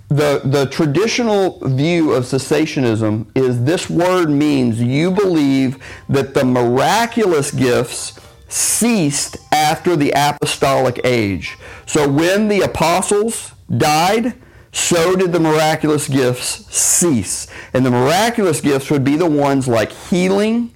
the, 0.09 0.43
the 0.45 0.67
traditional 0.67 1.59
view 1.67 2.13
of 2.13 2.25
cessationism 2.25 3.27
is 3.35 3.65
this 3.65 3.91
word 3.91 4.31
means 4.31 4.81
you 4.81 5.11
believe 5.11 5.83
that 6.09 6.35
the 6.35 6.45
miraculous 6.45 7.51
gifts 7.51 8.21
ceased 8.49 9.37
after 9.51 9.97
the 9.97 10.13
apostolic 10.15 11.01
age. 11.03 11.57
So 11.87 12.09
when 12.09 12.47
the 12.47 12.61
apostles 12.61 13.53
died, 13.77 14.35
so 14.75 15.15
did 15.15 15.33
the 15.33 15.41
miraculous 15.41 16.09
gifts 16.09 16.67
cease. 16.75 17.47
And 17.73 17.87
the 17.87 17.91
miraculous 17.91 18.61
gifts 18.61 18.91
would 18.91 19.05
be 19.05 19.17
the 19.17 19.31
ones 19.31 19.69
like 19.69 19.93
healing 19.93 20.75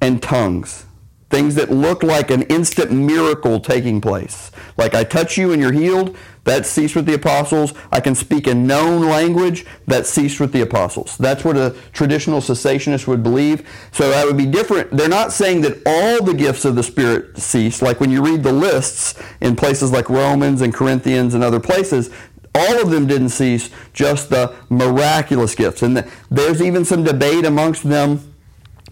and 0.00 0.22
tongues. 0.22 0.86
Things 1.30 1.56
that 1.56 1.70
look 1.70 2.02
like 2.02 2.30
an 2.30 2.42
instant 2.42 2.90
miracle 2.90 3.60
taking 3.60 4.00
place. 4.00 4.50
Like 4.76 4.94
I 4.94 5.04
touch 5.04 5.36
you 5.36 5.52
and 5.52 5.60
you're 5.60 5.72
healed, 5.72 6.16
that 6.44 6.64
ceased 6.64 6.96
with 6.96 7.06
the 7.06 7.14
apostles. 7.14 7.74
I 7.92 8.00
can 8.00 8.14
speak 8.14 8.46
a 8.46 8.54
known 8.54 9.08
language, 9.08 9.66
that 9.86 10.06
ceased 10.06 10.40
with 10.40 10.52
the 10.52 10.62
apostles. 10.62 11.16
That's 11.18 11.44
what 11.44 11.56
a 11.56 11.76
traditional 11.92 12.40
cessationist 12.40 13.06
would 13.06 13.22
believe. 13.22 13.68
So 13.92 14.10
that 14.10 14.26
would 14.26 14.36
be 14.36 14.46
different. 14.46 14.90
They're 14.96 15.08
not 15.08 15.32
saying 15.32 15.60
that 15.62 15.82
all 15.86 16.24
the 16.24 16.34
gifts 16.34 16.64
of 16.64 16.76
the 16.76 16.82
Spirit 16.82 17.38
cease. 17.38 17.82
Like 17.82 18.00
when 18.00 18.10
you 18.10 18.24
read 18.24 18.42
the 18.42 18.52
lists 18.52 19.20
in 19.40 19.54
places 19.54 19.92
like 19.92 20.08
Romans 20.08 20.62
and 20.62 20.72
Corinthians 20.72 21.34
and 21.34 21.44
other 21.44 21.60
places, 21.60 22.10
all 22.54 22.82
of 22.82 22.90
them 22.90 23.06
didn't 23.06 23.30
cease, 23.30 23.70
just 23.92 24.30
the 24.30 24.54
miraculous 24.68 25.54
gifts. 25.54 25.82
And 25.82 26.04
there's 26.30 26.60
even 26.60 26.84
some 26.84 27.04
debate 27.04 27.44
amongst 27.44 27.88
them 27.88 28.32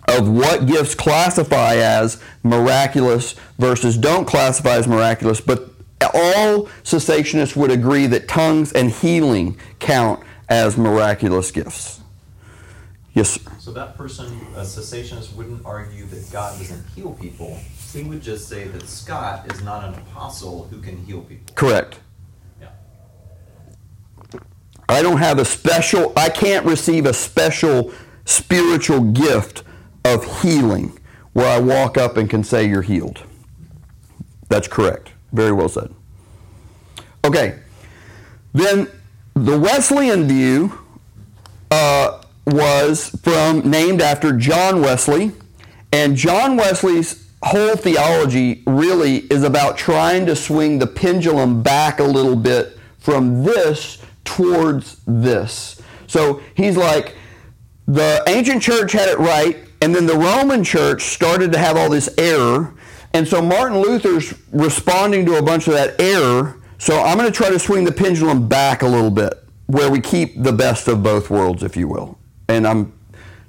of 0.08 0.28
what 0.28 0.66
gifts 0.66 0.94
classify 0.94 1.76
as 1.76 2.22
miraculous 2.42 3.34
versus 3.58 3.98
don't 3.98 4.24
classify 4.24 4.76
as 4.76 4.88
miraculous, 4.88 5.40
but 5.40 5.70
all 6.00 6.66
cessationists 6.84 7.56
would 7.56 7.70
agree 7.70 8.06
that 8.06 8.28
tongues 8.28 8.72
and 8.72 8.90
healing 8.90 9.58
count 9.78 10.22
as 10.48 10.78
miraculous 10.78 11.50
gifts. 11.50 12.00
Yes, 13.12 13.30
sir. 13.30 13.50
So 13.58 13.72
that 13.72 13.96
person, 13.96 14.26
a 14.54 14.60
cessationist, 14.60 15.34
wouldn't 15.34 15.66
argue 15.66 16.06
that 16.06 16.30
God 16.30 16.56
doesn't 16.58 16.86
heal 16.94 17.12
people. 17.20 17.58
He 17.92 18.02
would 18.04 18.22
just 18.22 18.48
say 18.48 18.68
that 18.68 18.88
Scott 18.88 19.52
is 19.52 19.62
not 19.62 19.84
an 19.84 19.94
apostle 19.94 20.68
who 20.70 20.80
can 20.80 21.04
heal 21.04 21.22
people. 21.22 21.54
Correct. 21.54 21.98
I 24.88 25.02
don't 25.02 25.18
have 25.18 25.38
a 25.38 25.44
special, 25.44 26.12
I 26.16 26.28
can't 26.28 26.64
receive 26.64 27.06
a 27.06 27.12
special 27.12 27.92
spiritual 28.24 29.00
gift 29.00 29.62
of 30.04 30.42
healing 30.42 30.98
where 31.32 31.46
I 31.46 31.60
walk 31.60 31.98
up 31.98 32.16
and 32.16 32.28
can 32.28 32.42
say 32.42 32.66
you're 32.66 32.82
healed. 32.82 33.22
That's 34.48 34.68
correct. 34.68 35.12
Very 35.32 35.52
well 35.52 35.68
said. 35.68 35.94
Okay. 37.24 37.58
Then 38.54 38.88
the 39.34 39.58
Wesleyan 39.58 40.26
view 40.26 40.78
uh, 41.70 42.22
was 42.46 43.10
from 43.22 43.60
named 43.70 44.00
after 44.00 44.32
John 44.32 44.80
Wesley, 44.80 45.32
and 45.92 46.16
John 46.16 46.56
Wesley's 46.56 47.28
whole 47.42 47.76
theology 47.76 48.62
really 48.66 49.18
is 49.30 49.42
about 49.42 49.76
trying 49.76 50.26
to 50.26 50.34
swing 50.34 50.78
the 50.78 50.86
pendulum 50.86 51.62
back 51.62 52.00
a 52.00 52.04
little 52.04 52.36
bit 52.36 52.78
from 52.98 53.44
this 53.44 53.98
towards 54.28 55.00
this. 55.06 55.80
So 56.06 56.42
he's 56.54 56.76
like, 56.76 57.16
the 57.86 58.22
ancient 58.26 58.62
church 58.62 58.92
had 58.92 59.08
it 59.08 59.18
right, 59.18 59.56
and 59.80 59.94
then 59.94 60.06
the 60.06 60.16
Roman 60.16 60.62
church 60.62 61.04
started 61.04 61.50
to 61.52 61.58
have 61.58 61.76
all 61.76 61.88
this 61.88 62.14
error. 62.18 62.74
And 63.14 63.26
so 63.26 63.40
Martin 63.40 63.78
Luther's 63.78 64.34
responding 64.52 65.24
to 65.26 65.36
a 65.36 65.42
bunch 65.42 65.66
of 65.66 65.72
that 65.72 65.98
error. 65.98 66.60
So 66.76 67.02
I'm 67.02 67.16
going 67.16 67.30
to 67.30 67.36
try 67.36 67.48
to 67.48 67.58
swing 67.58 67.84
the 67.84 67.92
pendulum 67.92 68.46
back 68.46 68.82
a 68.82 68.86
little 68.86 69.10
bit, 69.10 69.32
where 69.66 69.90
we 69.90 70.00
keep 70.00 70.42
the 70.42 70.52
best 70.52 70.86
of 70.88 71.02
both 71.02 71.30
worlds, 71.30 71.62
if 71.62 71.76
you 71.76 71.88
will. 71.88 72.18
And 72.48 72.66
I'm 72.66 72.92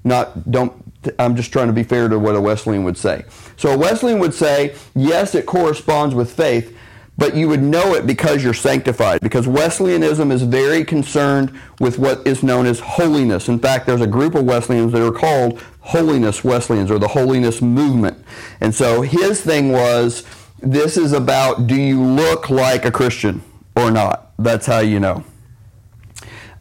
not, 0.03 0.49
don't, 0.49 0.73
I'm 1.19 1.35
just 1.35 1.51
trying 1.51 1.67
to 1.67 1.73
be 1.73 1.83
fair 1.83 2.07
to 2.07 2.17
what 2.17 2.35
a 2.35 2.41
Wesleyan 2.41 2.85
would 2.85 2.97
say. 2.97 3.25
So 3.57 3.73
a 3.73 3.77
Wesleyan 3.77 4.19
would 4.19 4.33
say, 4.33 4.75
yes, 4.95 5.35
it 5.35 5.45
corresponds 5.45 6.15
with 6.15 6.31
faith, 6.31 6.75
but 7.19 7.35
you 7.35 7.49
would 7.49 7.61
know 7.61 7.95
it 7.95 8.07
because 8.07 8.41
you're 8.41 8.53
sanctified. 8.53 9.19
Because 9.19 9.45
Wesleyanism 9.45 10.31
is 10.31 10.41
very 10.41 10.85
concerned 10.85 11.51
with 11.81 11.99
what 11.99 12.25
is 12.25 12.43
known 12.43 12.65
as 12.65 12.79
holiness. 12.79 13.49
In 13.49 13.59
fact, 13.59 13.85
there's 13.85 13.99
a 13.99 14.07
group 14.07 14.35
of 14.35 14.45
Wesleyans 14.45 14.93
that 14.93 15.05
are 15.05 15.11
called 15.11 15.61
Holiness 15.81 16.45
Wesleyans 16.45 16.89
or 16.89 16.97
the 16.97 17.09
Holiness 17.09 17.61
Movement. 17.61 18.23
And 18.61 18.73
so 18.73 19.01
his 19.01 19.41
thing 19.41 19.73
was 19.73 20.23
this 20.61 20.95
is 20.95 21.11
about 21.11 21.67
do 21.67 21.75
you 21.75 22.01
look 22.01 22.49
like 22.49 22.85
a 22.85 22.91
Christian 22.91 23.41
or 23.75 23.91
not? 23.91 24.31
That's 24.39 24.65
how 24.65 24.79
you 24.79 25.01
know. 25.01 25.25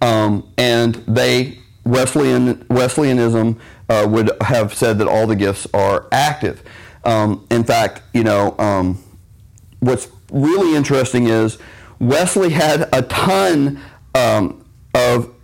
Um, 0.00 0.52
and 0.58 0.96
they, 1.06 1.58
Wesleyan, 1.84 2.66
Wesleyanism, 2.68 3.60
uh, 3.88 4.06
would 4.10 4.32
have 4.40 4.74
said 4.74 4.98
that 4.98 5.06
all 5.06 5.28
the 5.28 5.36
gifts 5.36 5.68
are 5.72 6.08
active. 6.10 6.64
Um, 7.04 7.46
in 7.48 7.62
fact, 7.62 8.02
you 8.12 8.24
know, 8.24 8.56
um, 8.58 9.02
what's 9.78 10.08
really 10.30 10.76
interesting 10.76 11.28
is 11.28 11.58
Wesley 11.99 12.50
had 12.50 12.88
a 12.92 13.02
ton 13.02 13.80
um, 14.14 14.64
of, 14.94 15.35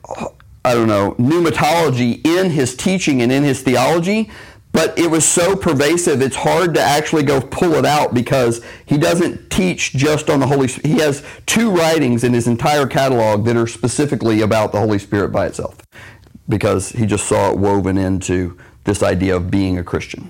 I 0.64 0.75
don't 0.75 0.88
know, 0.88 1.14
pneumatology 1.19 2.25
in 2.26 2.50
his 2.50 2.76
teaching 2.76 3.23
and 3.23 3.33
in 3.33 3.43
his 3.43 3.62
theology, 3.62 4.31
but 4.73 4.99
it 4.99 5.09
was 5.09 5.25
so 5.25 5.55
pervasive, 5.55 6.21
it's 6.21 6.35
hard 6.35 6.75
to 6.75 6.81
actually 6.81 7.23
go 7.23 7.41
pull 7.41 7.75
it 7.75 7.87
out 7.87 8.12
because 8.12 8.61
he 8.87 8.99
doesn't 8.99 9.49
teach 9.49 9.93
just 9.93 10.29
on 10.29 10.41
the 10.41 10.47
Holy 10.49 10.67
Spirit. 10.67 10.87
He 10.87 11.00
has 11.00 11.25
two 11.47 11.71
writings 11.71 12.25
in 12.25 12.33
his 12.33 12.49
entire 12.49 12.87
catalog 12.87 13.45
that 13.45 13.57
are 13.57 13.69
specifically 13.69 14.41
about 14.41 14.73
the 14.73 14.81
Holy 14.81 14.99
Spirit 14.99 15.29
by 15.29 15.47
itself 15.47 15.76
because 16.49 16.91
he 16.91 17.07
just 17.07 17.26
saw 17.26 17.50
it 17.50 17.57
woven 17.57 17.97
into 17.97 18.59
this 18.83 19.03
idea 19.03 19.37
of 19.37 19.50
being 19.50 19.79
a 19.79 19.85
Christian. 19.85 20.29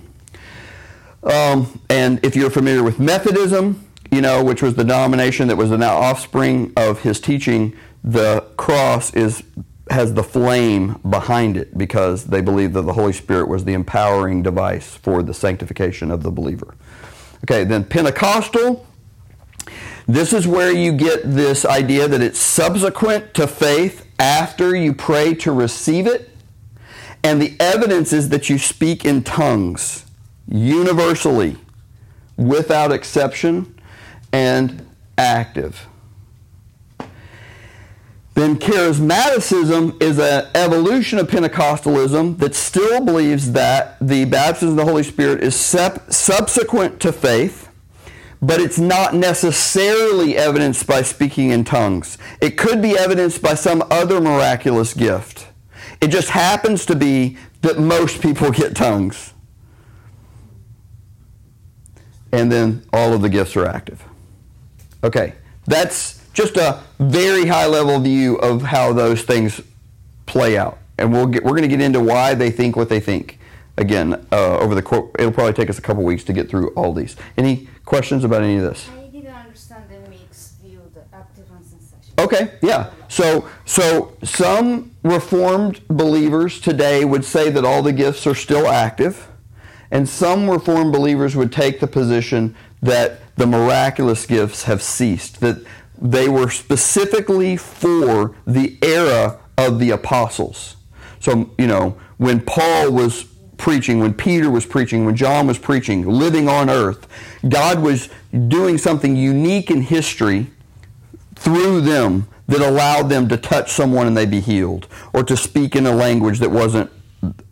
Um, 1.23 1.81
and 1.89 2.23
if 2.23 2.37
you're 2.37 2.51
familiar 2.51 2.83
with 2.83 3.01
Methodism, 3.01 3.83
you 4.15 4.21
know, 4.21 4.45
which 4.45 4.63
was 4.63 4.75
the 4.75 4.85
denomination 4.85 5.49
that 5.49 5.57
was 5.57 5.71
the 5.71 5.79
now 5.79 5.97
offspring 5.97 6.73
of 6.77 7.01
his 7.01 7.21
teaching, 7.21 7.77
the 8.05 8.43
cross 8.57 9.13
is 9.15 9.43
has 9.91 10.15
the 10.15 10.23
flame 10.23 10.99
behind 11.09 11.57
it 11.57 11.77
because 11.77 12.25
they 12.25 12.41
believe 12.41 12.73
that 12.73 12.83
the 12.83 12.93
Holy 12.95 13.13
Spirit 13.13 13.49
was 13.49 13.65
the 13.65 13.75
empowering 13.75 14.43
device 14.43 14.95
for 14.97 15.23
the 15.23 15.35
sanctification 15.35 16.11
of 16.11 16.23
the 16.23 16.31
believer. 16.31 16.75
Okay, 17.45 17.65
then 17.65 17.85
Pentecostal. 17.85 18.87
This 20.07 20.33
is 20.33 20.47
where 20.47 20.71
you 20.71 20.93
get 20.93 21.23
this 21.25 21.65
idea 21.65 22.07
that 22.09 22.21
it's 22.21 22.39
subsequent 22.39 23.35
to 23.35 23.47
faith 23.47 24.07
after 24.19 24.77
you 24.77 24.95
pray 24.95 25.35
to 25.37 25.51
receive 25.51 26.07
it. 26.07 26.31
And 27.23 27.41
the 27.41 27.57
evidence 27.59 28.13
is 28.13 28.29
that 28.29 28.49
you 28.49 28.59
speak 28.59 29.05
in 29.05 29.23
tongues 29.23 30.05
universally, 30.47 31.57
without 32.37 32.93
exception 32.93 33.74
and 34.35 34.85
active. 35.17 35.87
Then 38.35 38.57
charismaticism 38.57 40.03
is 40.03 40.19
an 40.19 40.49
evolution 40.57 41.21
of 41.21 41.29
Pentecostalism 41.29 42.39
that 42.39 42.57
still 42.57 43.05
believes 43.05 43.53
that 43.53 43.97
the 44.01 44.25
baptism 44.25 44.71
of 44.71 44.77
the 44.77 44.85
Holy 44.85 45.05
Spirit 45.05 45.41
is 45.41 45.55
sep- 45.55 46.13
subsequent 46.13 46.99
to 46.99 47.13
faith, 47.13 47.69
but 48.43 48.61
it's 48.61 48.77
not 48.77 49.15
necessarily 49.15 50.37
evidenced 50.37 50.85
by 50.85 51.03
speaking 51.03 51.51
in 51.51 51.63
tongues. 51.63 52.19
It 52.41 52.59
could 52.59 52.83
be 52.83 52.99
evidenced 52.99 53.41
by 53.41 53.55
some 53.55 53.85
other 53.89 54.21
miraculous 54.21 54.95
gift. 54.95 55.47
It 56.01 56.09
just 56.09 56.31
happens 56.31 56.85
to 56.87 56.97
be 56.97 57.39
that 57.63 57.79
most 57.79 58.21
people 58.21 58.51
get 58.51 58.75
tongues. 58.75 59.33
And 62.33 62.51
then 62.51 62.85
all 62.93 63.13
of 63.13 63.23
the 63.23 63.29
gifts 63.29 63.57
are 63.57 63.65
active. 63.65 64.05
Okay, 65.05 65.35
that's 65.67 66.27
just 66.33 66.57
a 66.57 66.83
very 66.99 67.47
high 67.47 67.67
level 67.67 68.01
view 68.01 68.37
of 68.37 68.63
how 68.63 68.95
those 68.95 69.23
things 69.23 69.61
play 70.25 70.57
out. 70.57 70.79
And 70.97 71.13
we'll 71.13 71.27
get, 71.27 71.45
we're 71.45 71.51
going 71.51 71.63
to 71.63 71.69
get 71.69 71.83
into 71.83 72.01
why 72.01 72.35
they 72.35 72.51
think 72.51 72.75
what 72.75 72.89
they 72.89 73.01
think. 73.01 73.39
Again, 73.77 74.15
uh, 74.33 74.59
over 74.59 74.75
the 74.75 74.83
course, 74.83 75.11
it'll 75.19 75.33
probably 75.33 75.53
take 75.53 75.69
us 75.69 75.79
a 75.79 75.83
couple 75.83 76.05
weeks 76.05 76.25
to 76.25 76.33
get 76.33 76.49
through 76.49 76.71
all 76.71 76.93
these. 76.95 77.17
Any 77.37 77.69
questions 77.85 78.25
about 78.25 78.43
any 78.43 78.57
of 78.57 78.63
this? 78.63 78.89
I 78.89 79.09
didn't 79.09 79.35
understand 79.35 79.85
the 79.91 80.09
mixed 80.09 80.61
view, 80.61 80.81
the 80.95 81.03
active 81.13 81.45
and 81.51 81.65
sensation. 81.65 82.15
Okay, 82.19 82.53
yeah. 82.63 82.91
So, 83.09 83.49
so 83.67 84.17
some 84.23 84.93
Reformed 85.03 85.87
believers 85.89 86.61
today 86.61 87.05
would 87.05 87.27
say 87.27 87.51
that 87.51 87.65
all 87.65 87.83
the 87.83 87.93
gifts 87.93 88.27
are 88.27 88.35
still 88.35 88.69
active, 88.69 89.29
and 89.91 90.09
some 90.09 90.49
Reformed 90.49 90.93
believers 90.93 91.37
would 91.37 91.53
take 91.53 91.81
the 91.81 91.89
position 91.89 92.55
that 92.81 93.21
the 93.37 93.47
miraculous 93.47 94.27
gifts 94.27 94.65
have 94.65 94.83
ceased, 94.83 95.41
that 95.41 95.65
they 96.01 96.29
were 96.29 96.51
specifically 96.51 97.57
for 97.57 98.35
the 98.47 98.77
era 98.83 99.39
of 99.57 99.79
the 99.79 99.91
apostles. 99.91 100.77
So, 101.21 101.51
you 101.59 101.67
know, 101.67 101.97
when 102.19 102.41
Paul 102.41 102.93
was 102.93 103.25
preaching, 103.57 104.01
when 104.01 104.15
Peter 104.15 104.51
was 104.51 104.67
preaching, 104.67 105.05
when 105.05 105.17
John 105.17 105.47
was 105.47 105.59
preaching, 105.59 106.07
living 106.07 106.49
on 106.49 106.69
earth, 106.69 107.07
God 107.49 107.81
was 107.81 108.09
doing 108.49 108.79
something 108.79 109.17
unique 109.17 109.71
in 109.71 109.83
history 109.83 110.49
through 111.35 111.81
them 111.81 112.29
that 112.47 112.61
allowed 112.61 113.09
them 113.09 113.29
to 113.29 113.37
touch 113.37 113.73
someone 113.73 114.07
and 114.07 114.17
they 114.17 114.27
be 114.27 114.41
healed, 114.41 114.87
or 115.13 115.23
to 115.25 115.37
speak 115.37 115.75
in 115.75 115.87
a 115.87 115.95
language 115.95 116.41
that 116.41 116.51
wasn't 116.51 116.91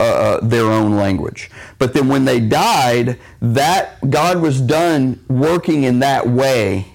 uh, 0.01 0.03
uh, 0.03 0.41
their 0.43 0.67
own 0.67 0.97
language. 0.97 1.51
But 1.79 1.95
then 1.95 2.09
when 2.09 2.25
they 2.25 2.41
died, 2.41 3.19
that 3.41 4.11
God 4.11 4.41
was 4.41 4.61
done 4.61 5.25
working 5.29 5.85
in 5.85 6.01
that 6.01 6.29
way, 6.29 6.87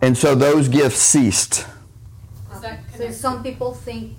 and 0.00 0.16
so 0.16 0.34
those 0.34 0.68
gifts 0.68 0.98
ceased. 0.98 1.66
Is 2.52 2.62
So 2.96 3.10
some 3.10 3.42
people 3.42 3.74
think 3.74 4.16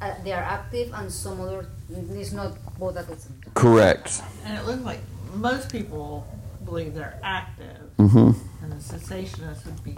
uh, 0.00 0.14
they 0.24 0.32
are 0.32 0.42
active 0.42 0.92
and 0.94 1.10
some 1.10 1.40
other, 1.40 1.68
it's 1.88 2.32
not 2.32 2.52
both 2.78 2.96
at 2.96 3.06
the 3.08 3.16
same 3.16 3.40
time. 3.42 3.52
Correct. 3.54 4.22
And 4.44 4.58
it 4.58 4.64
looks 4.66 4.82
like 4.82 5.00
most 5.34 5.70
people 5.70 6.26
believe 6.64 6.94
they're 6.94 7.18
active, 7.22 7.90
mm-hmm. 7.98 8.32
and 8.62 8.72
the 8.72 8.76
cessationists 8.76 9.64
would 9.64 9.82
be. 9.84 9.96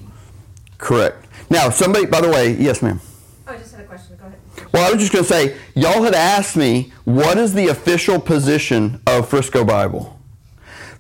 Correct. 0.77 1.27
Now, 1.51 1.71
somebody, 1.71 2.07
by 2.07 2.21
the 2.21 2.29
way, 2.29 2.53
yes, 2.53 2.83
ma'am. 2.83 3.01
Oh, 3.47 3.53
I 3.53 3.57
just 3.57 3.75
had 3.75 3.85
a 3.85 3.89
question, 3.89 4.17
go 4.17 4.27
ahead. 4.27 4.39
Well, 4.73 4.89
I 4.89 4.93
was 4.93 5.01
just 5.01 5.13
going 5.13 5.25
to 5.25 5.31
say, 5.31 5.57
y'all 5.75 6.03
had 6.03 6.15
asked 6.15 6.57
me 6.57 6.93
what 7.05 7.39
is 7.39 7.55
the 7.55 7.69
official 7.69 8.21
position 8.21 9.01
of 9.07 9.29
Frisco 9.29 9.65
Bible. 9.65 10.19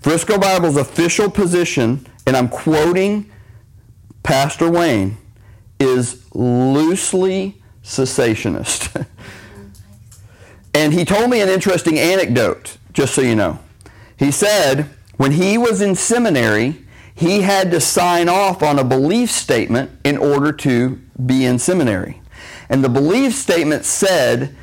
Frisco 0.00 0.38
Bible's 0.38 0.76
official 0.76 1.30
position, 1.30 2.06
and 2.26 2.36
I'm 2.36 2.48
quoting 2.48 3.30
Pastor 4.22 4.70
Wayne, 4.70 5.16
is 5.80 6.24
loosely 6.34 7.60
cessationist. 7.82 9.06
and 10.74 10.92
he 10.92 11.04
told 11.04 11.30
me 11.30 11.40
an 11.40 11.48
interesting 11.48 11.98
anecdote, 11.98 12.78
just 12.92 13.14
so 13.14 13.22
you 13.22 13.34
know. 13.34 13.58
He 14.16 14.30
said 14.30 14.88
when 15.16 15.32
he 15.32 15.58
was 15.58 15.80
in 15.80 15.94
seminary, 15.94 16.84
he 17.14 17.42
had 17.42 17.70
to 17.72 17.80
sign 17.80 18.28
off 18.28 18.62
on 18.62 18.78
a 18.78 18.84
belief 18.84 19.30
statement 19.30 19.90
in 20.04 20.16
order 20.16 20.52
to 20.52 21.00
be 21.26 21.44
in 21.44 21.58
seminary. 21.58 22.20
And 22.68 22.84
the 22.84 22.88
belief 22.88 23.34
statement 23.34 23.84
said 23.84 24.54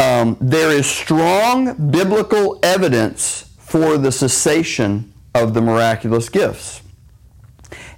um, 0.00 0.36
there 0.40 0.70
is 0.70 0.86
strong 0.86 1.90
biblical 1.90 2.58
evidence 2.62 3.54
for 3.58 3.98
the 3.98 4.12
cessation 4.12 5.12
of 5.34 5.54
the 5.54 5.60
miraculous 5.60 6.28
gifts. 6.28 6.82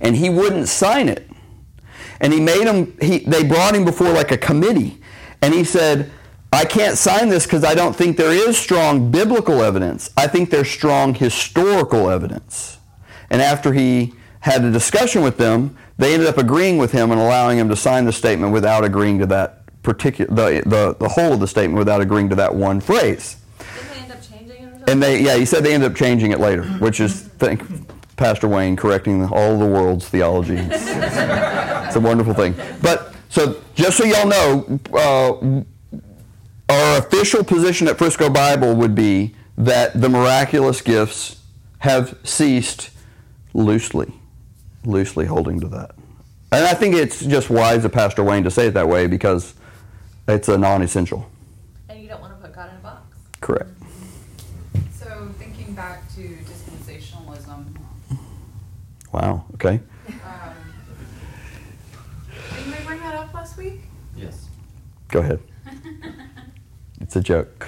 And 0.00 0.16
he 0.16 0.30
wouldn't 0.30 0.68
sign 0.68 1.08
it. 1.08 1.28
And 2.20 2.32
he 2.32 2.40
made 2.40 2.66
him, 2.66 2.96
he, 3.00 3.20
they 3.20 3.44
brought 3.44 3.74
him 3.74 3.84
before 3.84 4.10
like 4.12 4.30
a 4.30 4.38
committee. 4.38 5.00
And 5.42 5.54
he 5.54 5.64
said, 5.64 6.10
I 6.52 6.64
can't 6.64 6.98
sign 6.98 7.28
this 7.28 7.46
because 7.46 7.64
I 7.64 7.74
don't 7.74 7.94
think 7.94 8.16
there 8.16 8.32
is 8.32 8.58
strong 8.58 9.10
biblical 9.10 9.62
evidence. 9.62 10.10
I 10.16 10.26
think 10.26 10.50
there's 10.50 10.70
strong 10.70 11.14
historical 11.14 12.10
evidence. 12.10 12.78
And 13.30 13.40
after 13.40 13.72
he 13.72 14.14
had 14.40 14.64
a 14.64 14.70
discussion 14.70 15.22
with 15.22 15.36
them, 15.38 15.76
they 15.96 16.14
ended 16.14 16.28
up 16.28 16.38
agreeing 16.38 16.78
with 16.78 16.92
him 16.92 17.10
and 17.12 17.20
allowing 17.20 17.58
him 17.58 17.68
to 17.68 17.76
sign 17.76 18.04
the 18.04 18.12
statement 18.12 18.52
without 18.52 18.84
agreeing 18.84 19.18
to 19.20 19.26
that 19.26 19.59
particular, 19.82 20.32
the, 20.34 20.62
the, 20.68 20.96
the 20.98 21.08
whole 21.08 21.32
of 21.32 21.40
the 21.40 21.48
statement 21.48 21.78
without 21.78 22.00
agreeing 22.00 22.28
to 22.28 22.36
that 22.36 22.54
one 22.54 22.80
phrase. 22.80 23.36
Didn't 23.58 23.90
they 23.90 24.00
end 24.00 24.12
up 24.12 24.22
changing 24.22 24.64
it? 24.64 24.90
And 24.90 25.02
they, 25.02 25.22
yeah, 25.22 25.36
he 25.36 25.44
said 25.44 25.64
they 25.64 25.74
ended 25.74 25.90
up 25.90 25.96
changing 25.96 26.32
it 26.32 26.40
later, 26.40 26.64
which 26.64 27.00
is, 27.00 27.22
thank 27.22 27.62
Pastor 28.16 28.48
Wayne 28.48 28.76
correcting 28.76 29.24
all 29.24 29.58
the 29.58 29.66
world's 29.66 30.08
theology. 30.08 30.56
It's, 30.56 30.86
it's 30.86 31.96
a 31.96 32.00
wonderful 32.00 32.34
thing. 32.34 32.54
But, 32.82 33.14
so 33.28 33.60
just 33.74 33.96
so 33.96 34.04
y'all 34.04 34.28
know, 34.28 34.80
uh, 34.92 35.62
our 36.70 36.98
official 36.98 37.42
position 37.42 37.88
at 37.88 37.98
Frisco 37.98 38.28
Bible 38.30 38.74
would 38.74 38.94
be 38.94 39.34
that 39.56 40.00
the 40.00 40.08
miraculous 40.08 40.80
gifts 40.80 41.40
have 41.78 42.16
ceased 42.22 42.90
loosely, 43.54 44.12
loosely 44.84 45.26
holding 45.26 45.60
to 45.60 45.68
that. 45.68 45.94
And 46.52 46.64
I 46.64 46.74
think 46.74 46.94
it's 46.94 47.24
just 47.24 47.50
wise 47.50 47.84
of 47.84 47.92
Pastor 47.92 48.22
Wayne 48.22 48.44
to 48.44 48.50
say 48.50 48.66
it 48.66 48.74
that 48.74 48.88
way 48.88 49.06
because 49.06 49.54
it's 50.30 50.48
a 50.48 50.56
non-essential. 50.58 51.28
And 51.88 52.00
you 52.02 52.08
don't 52.08 52.20
wanna 52.20 52.36
put 52.36 52.54
God 52.54 52.70
in 52.70 52.76
a 52.76 52.80
box. 52.80 53.02
Correct. 53.40 53.70
So 54.92 55.28
thinking 55.38 55.74
back 55.74 56.02
to 56.14 56.20
dispensationalism, 56.20 57.64
Wow. 59.12 59.44
Okay. 59.54 59.80
um, 60.08 60.54
didn't 62.56 62.78
we 62.78 62.84
bring 62.86 63.00
that 63.00 63.14
up 63.16 63.34
last 63.34 63.56
week? 63.56 63.80
Yes. 64.16 64.48
Go 65.08 65.20
ahead. 65.20 65.40
It's 67.02 67.16
a 67.16 67.20
joke. 67.22 67.66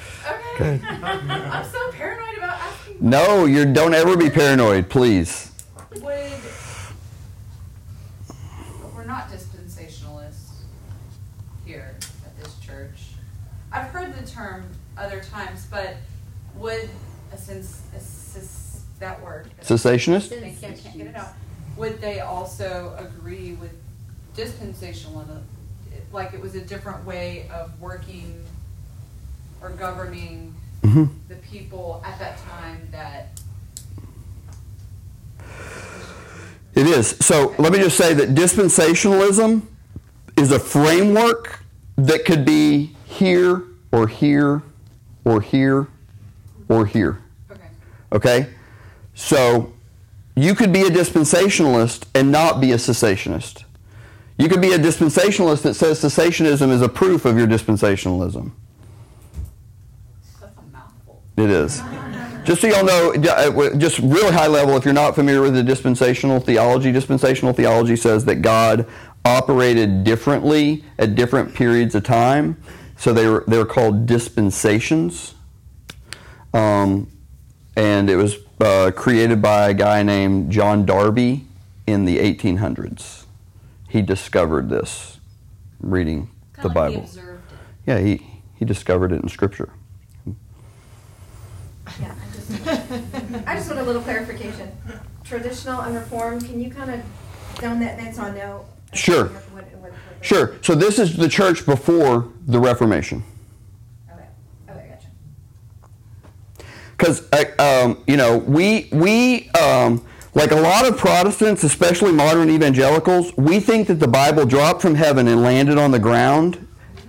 Okay. 0.54 0.78
I'm 1.02 1.64
so 1.64 1.90
paranoid 1.92 2.36
about 2.36 2.58
asking. 2.60 2.96
No, 3.00 3.46
you 3.46 3.64
don't 3.72 3.94
ever 3.94 4.14
be 4.14 4.28
paranoid, 4.28 4.90
please. 4.90 5.50
Would, 5.90 6.02
but 8.28 8.94
we're 8.94 9.04
not 9.06 9.30
dispensationalists 9.30 10.50
here 11.64 11.96
at 12.26 12.38
this 12.42 12.56
church. 12.60 13.14
I've 13.72 13.88
heard 13.88 14.14
the 14.14 14.26
term 14.26 14.68
other 14.96 15.22
times, 15.22 15.66
but 15.70 15.96
would 16.56 16.88
a 17.32 17.36
sense, 17.38 17.82
a 17.96 18.00
cis, 18.00 18.82
that 18.98 19.22
word. 19.22 19.50
Cessationist? 19.62 20.32
I 20.32 20.50
can't 20.50 20.98
get 20.98 21.06
it 21.06 21.16
out. 21.16 21.28
Would 21.76 22.00
they 22.00 22.20
also 22.20 22.94
agree 22.98 23.54
with 23.54 23.72
dispensationalism? 24.36 25.42
Like 26.12 26.34
it 26.34 26.40
was 26.40 26.54
a 26.54 26.60
different 26.60 27.04
way 27.06 27.48
of 27.48 27.80
working 27.80 28.44
or 29.62 29.70
governing 29.70 30.54
hmm 30.82 31.04
the 31.28 31.36
people 31.36 32.02
at 32.04 32.18
that 32.18 32.36
time 32.38 32.88
that 32.90 33.28
It 36.74 36.86
is. 36.86 37.16
So 37.20 37.54
let 37.58 37.72
me 37.72 37.78
just 37.78 37.96
say 37.96 38.14
that 38.14 38.30
dispensationalism 38.30 39.62
is 40.36 40.50
a 40.50 40.58
framework 40.58 41.60
that 41.96 42.24
could 42.24 42.44
be 42.44 42.96
here 43.12 43.62
or 43.92 44.08
here 44.08 44.62
or 45.24 45.40
here 45.40 45.88
or 46.68 46.86
here. 46.86 47.20
Okay. 47.50 47.68
Okay? 48.12 48.48
So 49.14 49.72
you 50.34 50.54
could 50.54 50.72
be 50.72 50.82
a 50.82 50.90
dispensationalist 50.90 52.06
and 52.14 52.32
not 52.32 52.60
be 52.60 52.72
a 52.72 52.76
cessationist. 52.76 53.64
You 54.38 54.48
could 54.48 54.60
be 54.60 54.72
a 54.72 54.78
dispensationalist 54.78 55.62
that 55.62 55.74
says 55.74 56.00
cessationism 56.02 56.70
is 56.70 56.80
a 56.80 56.88
proof 56.88 57.24
of 57.24 57.36
your 57.36 57.46
dispensationalism. 57.46 58.50
That's 60.40 60.56
a 60.56 60.62
mouthful. 60.72 61.22
It 61.36 61.50
is. 61.50 61.82
Just 62.44 62.60
so 62.60 62.66
y'all 62.66 62.84
know, 62.84 63.12
uh, 63.14 63.76
just 63.76 64.00
really 64.00 64.32
high 64.32 64.48
level, 64.48 64.76
if 64.76 64.84
you're 64.84 64.94
not 64.94 65.14
familiar 65.14 65.42
with 65.42 65.54
the 65.54 65.62
dispensational 65.62 66.40
theology, 66.40 66.90
dispensational 66.90 67.52
theology 67.52 67.94
says 67.94 68.24
that 68.24 68.36
God 68.36 68.86
operated 69.24 70.02
differently 70.02 70.84
at 70.98 71.14
different 71.14 71.54
periods 71.54 71.94
of 71.94 72.02
time. 72.02 72.60
So 73.02 73.12
they 73.12 73.26
were, 73.26 73.42
they 73.48 73.58
were 73.58 73.66
called 73.66 74.06
dispensations. 74.06 75.34
Um, 76.54 77.10
and 77.74 78.08
it 78.08 78.14
was 78.14 78.36
uh, 78.60 78.92
created 78.94 79.42
by 79.42 79.70
a 79.70 79.74
guy 79.74 80.04
named 80.04 80.52
John 80.52 80.86
Darby 80.86 81.44
in 81.84 82.04
the 82.04 82.18
1800s. 82.18 83.24
He 83.88 84.02
discovered 84.02 84.68
this 84.68 85.18
reading 85.80 86.30
the 86.52 86.62
Kinda 86.62 86.68
like 86.68 86.74
Bible. 86.92 87.00
observed 87.02 87.42
it. 87.50 87.58
Yeah, 87.90 87.98
he, 87.98 88.24
he 88.54 88.64
discovered 88.64 89.10
it 89.10 89.20
in 89.20 89.28
Scripture. 89.28 89.70
Yeah, 92.00 92.14
I 92.14 92.36
just, 92.36 92.68
I 93.48 93.56
just 93.56 93.68
want 93.68 93.80
a 93.80 93.82
little 93.82 94.02
clarification. 94.02 94.70
Traditional 95.24 95.80
and 95.80 95.96
reformed, 95.96 96.44
can 96.44 96.60
you 96.60 96.70
kind 96.70 96.92
of 96.92 97.00
down 97.60 97.80
that 97.80 97.98
That's 97.98 98.20
on 98.20 98.30
I 98.30 98.38
know? 98.38 98.64
Sure. 98.92 99.24
what- 99.26 99.42
what- 99.64 99.82
what 99.82 99.90
the- 99.90 100.11
Sure. 100.22 100.56
So 100.62 100.74
this 100.74 100.98
is 100.98 101.16
the 101.16 101.28
church 101.28 101.66
before 101.66 102.28
the 102.46 102.58
Reformation. 102.58 103.22
Okay. 104.10 104.24
Okay, 104.70 104.88
gotcha. 104.88 106.66
Because 106.96 107.58
um, 107.58 108.02
you 108.06 108.16
know 108.16 108.38
we 108.38 108.88
we 108.92 109.50
um, 109.50 110.04
like 110.34 110.52
a 110.52 110.56
lot 110.56 110.86
of 110.86 110.96
Protestants, 110.96 111.64
especially 111.64 112.12
modern 112.12 112.48
evangelicals, 112.48 113.36
we 113.36 113.60
think 113.60 113.88
that 113.88 114.00
the 114.00 114.08
Bible 114.08 114.46
dropped 114.46 114.80
from 114.80 114.94
heaven 114.94 115.28
and 115.28 115.42
landed 115.42 115.76
on 115.76 115.90
the 115.90 115.98
ground, 115.98 116.66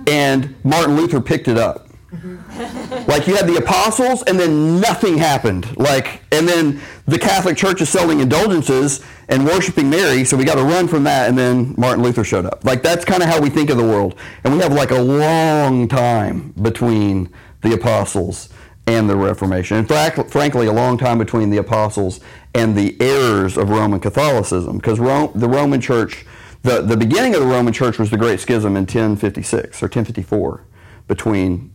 and 0.07 0.55
Martin 0.65 0.97
Luther 0.97 1.21
picked 1.21 1.47
it 1.47 1.57
up. 1.57 1.87
Mm-hmm. 2.11 2.79
like 3.07 3.27
you 3.27 3.35
had 3.35 3.47
the 3.47 3.57
apostles, 3.57 4.23
and 4.23 4.39
then 4.39 4.79
nothing 4.79 5.17
happened. 5.17 5.75
Like, 5.77 6.21
and 6.31 6.47
then 6.47 6.81
the 7.05 7.19
Catholic 7.19 7.57
Church 7.57 7.81
is 7.81 7.89
selling 7.89 8.19
indulgences 8.19 9.03
and 9.29 9.45
worshiping 9.45 9.89
Mary, 9.89 10.23
so 10.23 10.37
we 10.37 10.45
got 10.45 10.55
to 10.55 10.63
run 10.63 10.87
from 10.87 11.03
that. 11.03 11.29
And 11.29 11.37
then 11.37 11.75
Martin 11.77 12.03
Luther 12.03 12.23
showed 12.23 12.45
up. 12.45 12.63
Like 12.63 12.81
that's 12.83 13.05
kind 13.05 13.23
of 13.23 13.29
how 13.29 13.41
we 13.41 13.49
think 13.49 13.69
of 13.69 13.77
the 13.77 13.83
world, 13.83 14.15
and 14.43 14.53
we 14.53 14.59
have 14.59 14.73
like 14.73 14.91
a 14.91 15.01
long 15.01 15.87
time 15.87 16.53
between 16.61 17.29
the 17.61 17.73
apostles 17.73 18.49
and 18.85 19.09
the 19.09 19.15
Reformation. 19.15 19.77
In 19.77 19.85
fact, 19.85 20.29
frankly, 20.29 20.67
a 20.67 20.73
long 20.73 20.97
time 20.97 21.17
between 21.17 21.49
the 21.49 21.57
apostles 21.57 22.19
and 22.53 22.75
the 22.75 22.99
errors 23.01 23.57
of 23.57 23.69
Roman 23.69 23.99
Catholicism, 23.99 24.77
because 24.77 24.97
the 24.97 25.49
Roman 25.49 25.79
Church, 25.79 26.25
the, 26.63 26.81
the 26.81 26.97
beginning 26.97 27.33
of 27.33 27.41
the 27.41 27.47
Roman 27.47 27.73
Church 27.73 27.97
was 27.97 28.09
the 28.09 28.17
Great 28.17 28.39
Schism 28.39 28.75
in 28.75 28.83
1056 28.83 29.81
or 29.81 29.85
1054 29.85 30.65
between 31.07 31.72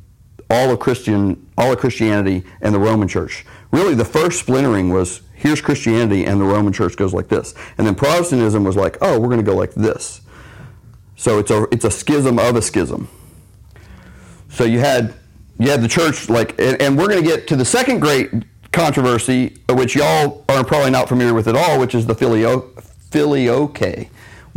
all 0.50 0.70
of 0.70 0.78
Christian, 0.78 1.46
all 1.56 1.72
of 1.72 1.78
Christianity 1.78 2.44
and 2.61 2.74
the 2.74 2.78
Roman 2.78 3.08
Church. 3.08 3.44
Really, 3.70 3.94
the 3.94 4.04
first 4.04 4.40
splintering 4.40 4.90
was 4.90 5.22
here's 5.34 5.61
Christianity 5.61 6.24
and 6.24 6.40
the 6.40 6.44
Roman 6.44 6.72
Church 6.72 6.96
goes 6.96 7.14
like 7.14 7.28
this, 7.28 7.54
and 7.76 7.87
then 7.87 7.94
Protestantism 7.94 8.64
was 8.64 8.76
like, 8.76 8.96
oh, 9.00 9.18
we're 9.18 9.28
going 9.28 9.38
to 9.38 9.46
go 9.46 9.56
like 9.56 9.74
this. 9.74 10.20
So 11.16 11.38
it's 11.38 11.50
a 11.50 11.66
it's 11.72 11.84
a 11.84 11.90
schism 11.90 12.38
of 12.38 12.56
a 12.56 12.62
schism. 12.62 13.08
So 14.48 14.64
you 14.64 14.78
had 14.78 15.14
you 15.58 15.70
had 15.70 15.82
the 15.82 15.88
church 15.88 16.28
like, 16.30 16.58
and, 16.61 16.80
and 16.80 16.96
we're 16.96 17.08
going 17.08 17.22
to 17.22 17.28
get 17.28 17.48
to 17.48 17.56
the 17.56 17.64
second 17.64 18.00
great 18.00 18.30
controversy, 18.72 19.56
which 19.68 19.96
y'all 19.96 20.44
are 20.48 20.64
probably 20.64 20.90
not 20.90 21.08
familiar 21.08 21.34
with 21.34 21.48
at 21.48 21.56
all, 21.56 21.80
which 21.80 21.94
is 21.94 22.06
the 22.06 22.14
filio, 22.14 22.61
filioque, 23.11 24.08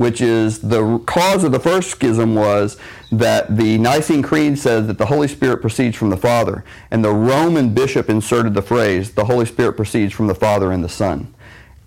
which 0.01 0.19
is 0.19 0.57
the 0.61 0.97
cause 1.05 1.43
of 1.43 1.51
the 1.51 1.59
first 1.59 1.91
schism 1.91 2.33
was 2.33 2.75
that 3.11 3.55
the 3.55 3.77
Nicene 3.77 4.23
Creed 4.23 4.57
says 4.57 4.87
that 4.87 4.97
the 4.97 5.05
Holy 5.05 5.27
Spirit 5.27 5.61
proceeds 5.61 5.95
from 5.95 6.09
the 6.09 6.17
Father, 6.17 6.65
and 6.89 7.05
the 7.05 7.13
Roman 7.13 7.71
bishop 7.75 8.09
inserted 8.09 8.55
the 8.55 8.63
phrase, 8.63 9.11
the 9.11 9.25
Holy 9.25 9.45
Spirit 9.45 9.73
proceeds 9.73 10.11
from 10.11 10.25
the 10.25 10.33
Father 10.33 10.71
and 10.71 10.83
the 10.83 10.89
Son. 10.89 11.31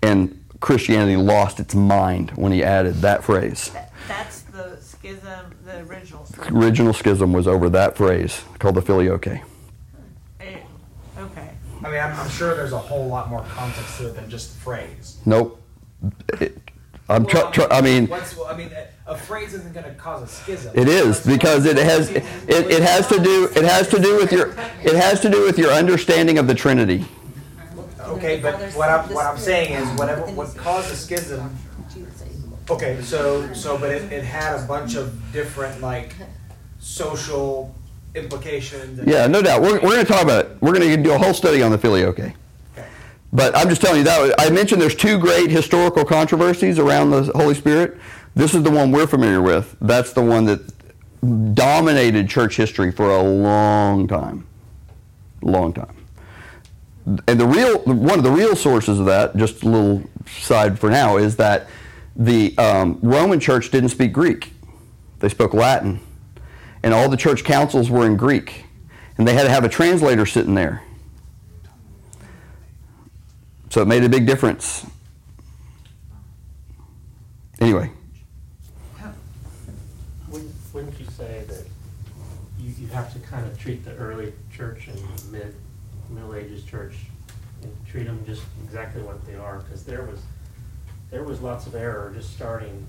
And 0.01 0.41
Christianity 0.61 1.17
lost 1.17 1.59
its 1.59 1.75
mind 1.75 2.31
when 2.37 2.53
he 2.53 2.63
added 2.63 2.95
that 3.01 3.21
phrase. 3.21 3.71
That's 4.07 4.43
the 4.43 4.77
schism, 4.79 5.53
the 5.65 5.79
original 5.81 6.25
schism. 6.25 6.57
Original 6.57 6.93
schism 6.93 7.33
was 7.33 7.49
over 7.49 7.67
that 7.71 7.97
phrase 7.97 8.43
called 8.59 8.75
the 8.75 8.81
filioque. 8.81 9.27
Eh, 10.39 10.59
Okay. 11.19 11.49
I 11.83 11.89
mean, 11.89 11.99
I'm, 11.99 12.17
I'm 12.17 12.29
sure 12.29 12.55
there's 12.55 12.71
a 12.71 12.79
whole 12.79 13.07
lot 13.07 13.29
more 13.29 13.43
context 13.49 13.97
to 13.97 14.07
it 14.07 14.15
than 14.15 14.29
just 14.29 14.53
the 14.53 14.59
phrase. 14.61 15.17
Nope. 15.25 15.61
It- 16.39 16.61
I'm 17.07 17.25
tr- 17.25 17.49
tr- 17.51 17.71
I 17.71 17.81
mean, 17.81 18.07
What's, 18.07 18.35
well, 18.35 18.47
I 18.47 18.57
mean, 18.57 18.71
a- 18.73 19.11
a 19.11 19.15
phrase 19.17 19.53
isn't 19.53 19.73
going 19.73 19.85
to 19.85 19.93
cause 19.93 20.23
a 20.23 20.27
schism. 20.27 20.71
It 20.75 20.87
is 20.87 21.23
because 21.25 21.65
it 21.65 21.77
has 21.77 22.09
it, 22.09 22.23
it 22.47 22.81
has 22.81 23.07
to 23.07 23.19
do 23.19 23.47
it 23.55 23.63
has 23.63 23.87
to 23.89 23.99
do 23.99 24.15
with 24.17 24.31
your 24.31 24.49
it 24.83 24.95
has 24.95 25.19
to 25.21 25.29
do 25.29 25.43
with 25.43 25.59
your 25.59 25.71
understanding 25.71 26.39
of 26.39 26.47
the 26.47 26.55
Trinity. 26.55 27.05
Okay, 28.01 28.39
but 28.39 28.55
what 28.73 28.89
I'm 28.89 29.13
what 29.13 29.25
I'm 29.27 29.37
saying 29.37 29.73
is 29.73 29.87
whatever 29.99 30.21
what 30.31 30.55
caused 30.57 30.91
the 30.91 30.95
schism. 30.95 31.55
Okay, 32.71 32.99
so 33.03 33.53
so 33.53 33.77
but 33.77 33.91
it, 33.91 34.11
it 34.11 34.23
had 34.23 34.59
a 34.59 34.65
bunch 34.65 34.95
of 34.95 35.13
different 35.31 35.81
like 35.81 36.15
social 36.79 37.75
implications. 38.15 38.97
and- 38.99 39.07
Yeah, 39.07 39.27
no 39.27 39.41
doubt. 39.43 39.61
We're, 39.61 39.73
we're 39.73 39.91
going 39.91 40.05
to 40.05 40.11
talk 40.11 40.23
about 40.23 40.45
it. 40.45 40.57
We're 40.61 40.73
going 40.73 40.87
to 40.89 40.97
do 40.97 41.13
a 41.13 41.17
whole 41.17 41.33
study 41.33 41.61
on 41.61 41.69
the 41.69 41.77
filioque. 41.77 42.07
Okay. 42.19 42.33
But 43.35 43.55
I'm 43.57 43.67
just 43.67 43.81
telling 43.81 43.97
you 43.97 44.03
that 44.05 44.35
I 44.39 44.49
mentioned 44.49 44.81
there's 44.81 44.95
two 44.95 45.19
great 45.19 45.51
historical 45.51 46.05
controversies 46.05 46.79
around 46.79 47.11
the 47.11 47.23
Holy 47.35 47.53
Spirit. 47.53 47.97
This 48.33 48.53
is 48.53 48.63
the 48.63 48.71
one 48.71 48.93
we're 48.93 49.07
familiar 49.07 49.41
with. 49.41 49.75
That's 49.81 50.13
the 50.13 50.21
one 50.21 50.45
that 50.45 51.53
dominated 51.53 52.29
church 52.29 52.55
history 52.55 52.93
for 52.93 53.09
a 53.09 53.21
long 53.21 54.07
time. 54.07 54.47
Long 55.41 55.73
time. 55.73 55.95
And 57.27 57.37
the 57.37 57.45
real 57.45 57.79
one 57.79 58.17
of 58.17 58.23
the 58.23 58.31
real 58.31 58.55
sources 58.55 58.99
of 58.99 59.05
that, 59.07 59.35
just 59.35 59.63
a 59.63 59.69
little 59.69 60.09
side 60.27 60.79
for 60.79 60.89
now, 60.89 61.17
is 61.17 61.35
that 61.35 61.67
the 62.15 62.57
um, 62.57 62.99
Roman 63.01 63.41
Church 63.41 63.69
didn't 63.69 63.89
speak 63.89 64.13
Greek; 64.13 64.53
they 65.19 65.29
spoke 65.29 65.53
Latin, 65.53 65.99
and 66.83 66.93
all 66.93 67.09
the 67.09 67.17
church 67.17 67.43
councils 67.43 67.89
were 67.89 68.05
in 68.05 68.15
Greek, 68.15 68.65
and 69.17 69.27
they 69.27 69.33
had 69.33 69.43
to 69.43 69.49
have 69.49 69.65
a 69.65 69.69
translator 69.69 70.25
sitting 70.25 70.55
there. 70.55 70.81
So 73.75 73.81
it 73.81 73.89
made 73.89 74.05
a 74.05 74.07
big 74.07 74.25
difference. 74.25 74.85
Anyway, 77.59 77.91
Wouldn't, 80.29 80.97
you 80.97 81.05
say 81.07 81.43
that 81.49 81.65
you, 82.57 82.73
you 82.79 82.87
have 82.87 83.11
to 83.11 83.19
kind 83.19 83.45
of 83.45 83.59
treat 83.59 83.83
the 83.83 83.93
early 83.95 84.31
church 84.49 84.87
and 84.87 84.97
mid, 85.29 85.53
Middle 86.09 86.35
Ages 86.35 86.63
church 86.63 86.95
and 87.63 87.75
treat 87.85 88.05
them 88.05 88.23
just 88.25 88.43
exactly 88.63 89.01
what 89.01 89.25
they 89.25 89.35
are? 89.35 89.57
Because 89.57 89.83
there 89.83 90.03
was, 90.03 90.21
there 91.11 91.25
was 91.25 91.41
lots 91.41 91.67
of 91.67 91.75
error 91.75 92.13
just 92.15 92.33
starting 92.33 92.87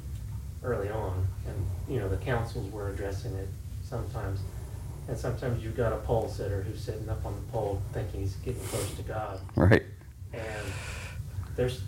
early 0.62 0.88
on. 0.88 1.26
And, 1.48 1.66
you 1.88 1.98
know, 1.98 2.08
the 2.08 2.18
councils 2.18 2.70
were 2.70 2.90
addressing 2.90 3.34
it 3.34 3.48
sometimes. 3.82 4.38
And 5.08 5.18
sometimes 5.18 5.64
you've 5.64 5.76
got 5.76 5.92
a 5.92 5.96
pole 5.96 6.28
sitter 6.28 6.62
who's 6.62 6.80
sitting 6.80 7.08
up 7.08 7.26
on 7.26 7.34
the 7.34 7.52
pole 7.52 7.82
thinking 7.92 8.20
he's 8.20 8.36
getting 8.36 8.62
close 8.62 8.94
to 8.94 9.02
God. 9.02 9.40
right. 9.56 9.82
There's, 11.56 11.80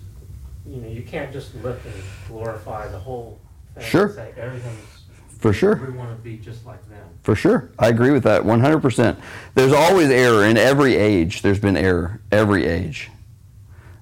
you 0.66 0.80
know, 0.80 0.88
you 0.88 1.02
can't 1.02 1.32
just 1.32 1.54
look 1.56 1.78
and 1.84 1.94
glorify 2.26 2.88
the 2.88 2.98
whole 2.98 3.38
thing. 3.74 3.84
Sure. 3.84 4.06
And 4.06 4.14
say 4.14 4.32
everything's. 4.36 4.98
For 5.38 5.52
sure. 5.52 5.76
We 5.76 5.96
want 5.96 6.10
to 6.10 6.16
be 6.16 6.36
just 6.36 6.66
like 6.66 6.86
them. 6.88 7.06
For 7.22 7.36
sure. 7.36 7.70
I 7.78 7.88
agree 7.88 8.10
with 8.10 8.24
that 8.24 8.42
100%. 8.42 9.16
There's 9.54 9.72
always 9.72 10.10
error 10.10 10.44
in 10.44 10.56
every 10.56 10.96
age. 10.96 11.42
There's 11.42 11.60
been 11.60 11.76
error 11.76 12.20
every 12.32 12.66
age. 12.66 13.10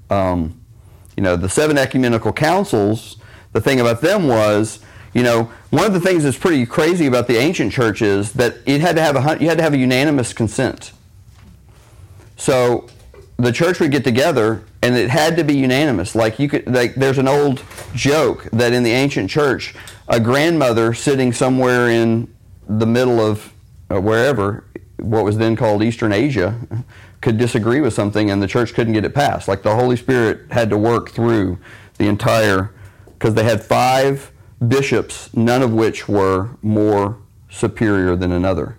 Um, 0.08 0.62
you 1.14 1.22
know, 1.22 1.36
the 1.36 1.48
seven 1.48 1.76
ecumenical 1.76 2.32
councils, 2.32 3.16
the 3.52 3.60
thing 3.60 3.80
about 3.80 4.00
them 4.00 4.28
was, 4.28 4.80
you 5.12 5.22
know, 5.22 5.50
one 5.70 5.84
of 5.84 5.92
the 5.92 6.00
things 6.00 6.24
that's 6.24 6.38
pretty 6.38 6.64
crazy 6.66 7.06
about 7.06 7.26
the 7.26 7.36
ancient 7.36 7.72
church 7.72 8.00
is 8.00 8.32
that 8.34 8.56
it 8.66 8.80
had 8.80 8.96
to 8.96 9.02
have 9.02 9.16
a 9.16 9.42
you 9.42 9.48
had 9.48 9.58
to 9.58 9.62
have 9.62 9.74
a 9.74 9.78
unanimous 9.78 10.32
consent. 10.32 10.92
So 12.36 12.88
the 13.38 13.52
church 13.52 13.80
would 13.80 13.90
get 13.90 14.04
together 14.04 14.62
and 14.82 14.96
it 14.96 15.10
had 15.10 15.36
to 15.36 15.44
be 15.44 15.54
unanimous. 15.54 16.14
Like 16.14 16.38
you 16.38 16.48
could 16.48 16.66
like 16.66 16.94
there's 16.94 17.18
an 17.18 17.28
old 17.28 17.62
joke 17.94 18.44
that 18.52 18.72
in 18.72 18.82
the 18.82 18.92
ancient 18.92 19.30
church, 19.30 19.74
a 20.08 20.18
grandmother 20.18 20.94
sitting 20.94 21.32
somewhere 21.32 21.90
in 21.90 22.32
the 22.68 22.86
middle 22.86 23.20
of 23.20 23.52
uh, 23.90 24.00
wherever 24.00 24.64
what 24.98 25.24
was 25.24 25.36
then 25.36 25.54
called 25.56 25.82
Eastern 25.82 26.12
Asia 26.12 26.58
could 27.20 27.36
disagree 27.36 27.80
with 27.80 27.92
something 27.92 28.30
and 28.30 28.42
the 28.42 28.46
church 28.46 28.72
couldn't 28.72 28.94
get 28.94 29.04
it 29.04 29.14
passed. 29.14 29.48
Like 29.48 29.62
the 29.62 29.74
Holy 29.74 29.96
Spirit 29.96 30.50
had 30.50 30.70
to 30.70 30.78
work 30.78 31.10
through 31.10 31.58
the 31.98 32.06
entire 32.08 32.72
because 33.18 33.34
they 33.34 33.44
had 33.44 33.62
five 33.62 34.32
bishops, 34.66 35.34
none 35.34 35.62
of 35.62 35.72
which 35.72 36.08
were 36.08 36.50
more 36.62 37.18
superior 37.50 38.16
than 38.16 38.32
another 38.32 38.78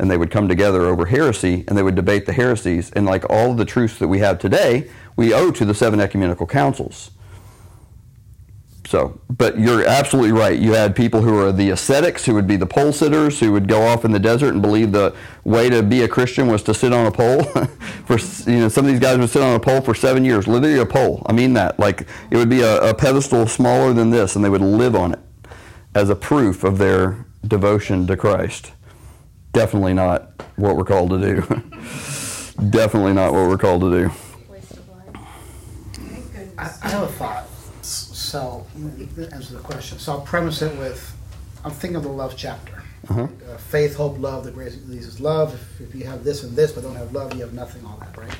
and 0.00 0.10
they 0.10 0.16
would 0.16 0.30
come 0.30 0.48
together 0.48 0.86
over 0.86 1.06
heresy 1.06 1.62
and 1.68 1.76
they 1.76 1.82
would 1.82 1.94
debate 1.94 2.24
the 2.24 2.32
heresies. 2.32 2.90
And 2.92 3.04
like 3.04 3.28
all 3.28 3.54
the 3.54 3.66
truths 3.66 3.98
that 3.98 4.08
we 4.08 4.18
have 4.18 4.38
today 4.38 4.90
we 5.14 5.34
owe 5.34 5.50
to 5.50 5.66
the 5.66 5.74
seven 5.74 6.00
ecumenical 6.00 6.46
councils. 6.46 7.10
So 8.86 9.20
but 9.28 9.58
you're 9.58 9.86
absolutely 9.86 10.32
right. 10.32 10.58
You 10.58 10.72
had 10.72 10.96
people 10.96 11.20
who 11.20 11.34
were 11.34 11.52
the 11.52 11.70
ascetics 11.70 12.24
who 12.24 12.32
would 12.34 12.46
be 12.46 12.56
the 12.56 12.66
pole 12.66 12.90
sitters 12.92 13.38
who 13.38 13.52
would 13.52 13.68
go 13.68 13.82
off 13.82 14.06
in 14.06 14.12
the 14.12 14.18
desert 14.18 14.54
and 14.54 14.62
believe 14.62 14.92
the 14.92 15.14
way 15.44 15.68
to 15.68 15.82
be 15.82 16.02
a 16.02 16.08
christian 16.08 16.48
was 16.48 16.62
to 16.64 16.74
sit 16.74 16.92
on 16.92 17.06
a 17.06 17.12
pole 17.12 17.42
for 18.06 18.18
you 18.50 18.60
know 18.60 18.68
some 18.68 18.86
of 18.86 18.90
these 18.90 18.98
guys 18.98 19.18
would 19.18 19.28
sit 19.28 19.42
on 19.42 19.54
a 19.54 19.60
pole 19.60 19.80
for 19.80 19.94
seven 19.94 20.24
years 20.24 20.48
literally 20.48 20.78
a 20.78 20.86
pole 20.86 21.22
i 21.26 21.32
mean 21.32 21.52
that. 21.52 21.78
Like 21.78 22.06
it 22.30 22.36
would 22.36 22.48
be 22.48 22.62
a, 22.62 22.90
a 22.90 22.94
pedestal 22.94 23.46
smaller 23.46 23.92
than 23.92 24.10
this 24.10 24.34
and 24.34 24.44
they 24.44 24.50
would 24.50 24.62
live 24.62 24.96
on 24.96 25.12
it 25.12 25.20
as 25.94 26.08
a 26.08 26.16
proof 26.16 26.64
of 26.64 26.78
their 26.78 27.26
devotion 27.46 28.06
to 28.06 28.16
christ 28.16 28.72
definitely 29.52 29.94
not 29.94 30.30
what 30.56 30.76
we're 30.76 30.84
called 30.84 31.10
to 31.10 31.18
do. 31.18 31.40
definitely 32.70 33.12
not 33.12 33.32
what 33.32 33.48
we're 33.48 33.58
called 33.58 33.82
to 33.82 33.90
do. 33.90 34.10
I, 36.58 36.70
I 36.82 36.88
have 36.90 37.02
a 37.04 37.06
thought. 37.08 37.46
So, 37.82 38.66
answer 39.32 39.54
the 39.54 39.60
question. 39.62 39.98
So 39.98 40.12
I'll 40.12 40.20
premise 40.20 40.62
it 40.62 40.76
with, 40.78 41.16
I'm 41.64 41.70
thinking 41.70 41.96
of 41.96 42.02
the 42.02 42.10
love 42.10 42.34
chapter. 42.36 42.82
Uh-huh. 43.08 43.22
Uh, 43.22 43.56
faith, 43.56 43.96
hope, 43.96 44.18
love. 44.18 44.44
The 44.44 44.50
grace 44.50 44.78
leads 44.86 45.20
love. 45.20 45.54
If, 45.54 45.88
if 45.88 45.94
you 45.94 46.04
have 46.04 46.22
this 46.22 46.44
and 46.44 46.54
this, 46.54 46.72
but 46.72 46.82
don't 46.82 46.96
have 46.96 47.12
love, 47.12 47.34
you 47.34 47.40
have 47.40 47.54
nothing. 47.54 47.84
All 47.84 47.96
that, 48.00 48.16
right? 48.16 48.36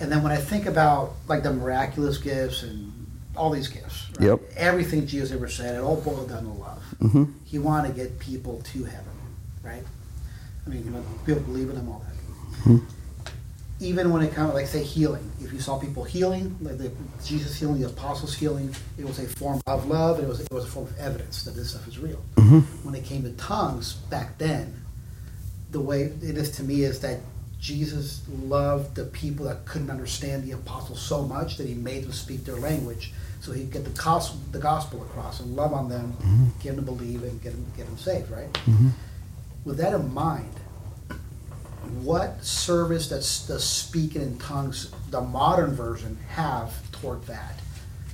And 0.00 0.12
then 0.12 0.22
when 0.22 0.30
I 0.30 0.36
think 0.36 0.66
about 0.66 1.14
like 1.26 1.42
the 1.42 1.52
miraculous 1.52 2.18
gifts 2.18 2.62
and 2.62 2.92
all 3.34 3.50
these 3.50 3.68
gifts, 3.68 4.08
right? 4.18 4.28
Yep. 4.28 4.40
Everything 4.56 5.06
Jesus 5.06 5.32
ever 5.32 5.48
said, 5.48 5.74
it 5.74 5.78
all 5.80 6.00
boiled 6.00 6.28
down 6.28 6.44
to 6.44 6.50
love. 6.50 6.82
hmm 7.00 7.24
He 7.44 7.58
wanted 7.58 7.88
to 7.88 7.94
get 7.94 8.18
people 8.18 8.60
to 8.72 8.84
heaven, 8.84 9.12
right? 9.62 9.82
I 10.68 10.74
mean, 10.74 11.04
people 11.24 11.42
believe 11.42 11.70
in 11.70 11.76
them 11.76 11.88
all 11.88 12.02
that. 12.06 12.68
Mhm. 12.70 12.82
even 13.80 14.10
when 14.10 14.22
it 14.22 14.34
comes, 14.34 14.52
like 14.54 14.66
say 14.66 14.82
healing, 14.82 15.30
if 15.40 15.52
you 15.52 15.60
saw 15.60 15.78
people 15.78 16.02
healing, 16.02 16.56
like 16.60 16.78
the 16.78 16.90
Jesus 17.24 17.56
healing, 17.56 17.80
the 17.80 17.86
apostles 17.86 18.34
healing, 18.34 18.74
it 18.98 19.04
was 19.04 19.20
a 19.20 19.28
form 19.28 19.60
of 19.68 19.86
love. 19.86 20.18
It 20.18 20.26
was 20.26 20.40
it 20.40 20.52
was 20.52 20.64
a 20.64 20.66
form 20.66 20.86
of 20.88 20.98
evidence 20.98 21.44
that 21.44 21.54
this 21.54 21.70
stuff 21.70 21.86
is 21.86 21.96
real. 21.98 22.20
Mhm. 22.36 22.62
When 22.82 22.94
it 22.96 23.04
came 23.04 23.22
to 23.22 23.30
tongues 23.32 23.94
back 24.10 24.36
then, 24.38 24.74
the 25.70 25.80
way 25.80 26.02
it 26.22 26.36
is 26.36 26.50
to 26.52 26.64
me 26.64 26.82
is 26.82 26.98
that 27.00 27.20
Jesus 27.60 28.22
loved 28.42 28.96
the 28.96 29.04
people 29.04 29.46
that 29.46 29.64
couldn't 29.64 29.90
understand 29.90 30.42
the 30.44 30.52
apostles 30.52 31.00
so 31.00 31.22
much 31.22 31.56
that 31.58 31.66
he 31.68 31.74
made 31.74 32.02
them 32.04 32.12
speak 32.12 32.44
their 32.44 32.56
language, 32.58 33.12
so 33.40 33.52
he 33.52 33.60
could 33.62 33.70
get 33.72 33.84
the 33.84 33.90
gospel, 34.02 34.40
the 34.50 34.58
gospel 34.58 35.02
across 35.02 35.38
and 35.40 35.54
love 35.54 35.72
on 35.72 35.88
them, 35.88 36.14
Mhm. 36.20 36.60
get 36.62 36.74
them 36.76 36.84
to 36.84 36.92
believe, 36.92 37.22
and 37.22 37.40
get 37.42 37.52
them 37.52 37.64
get 37.76 37.86
them 37.86 37.96
saved. 37.98 38.28
Right. 38.30 38.52
Mhm. 38.66 38.90
With 39.68 39.76
that 39.76 39.92
in 39.92 40.14
mind, 40.14 40.54
what 42.02 42.42
service 42.42 43.10
does 43.10 43.46
the 43.46 43.60
speaking 43.60 44.22
in 44.22 44.38
tongues, 44.38 44.90
the 45.10 45.20
modern 45.20 45.74
version, 45.74 46.18
have 46.30 46.72
toward 46.90 47.22
that? 47.26 47.60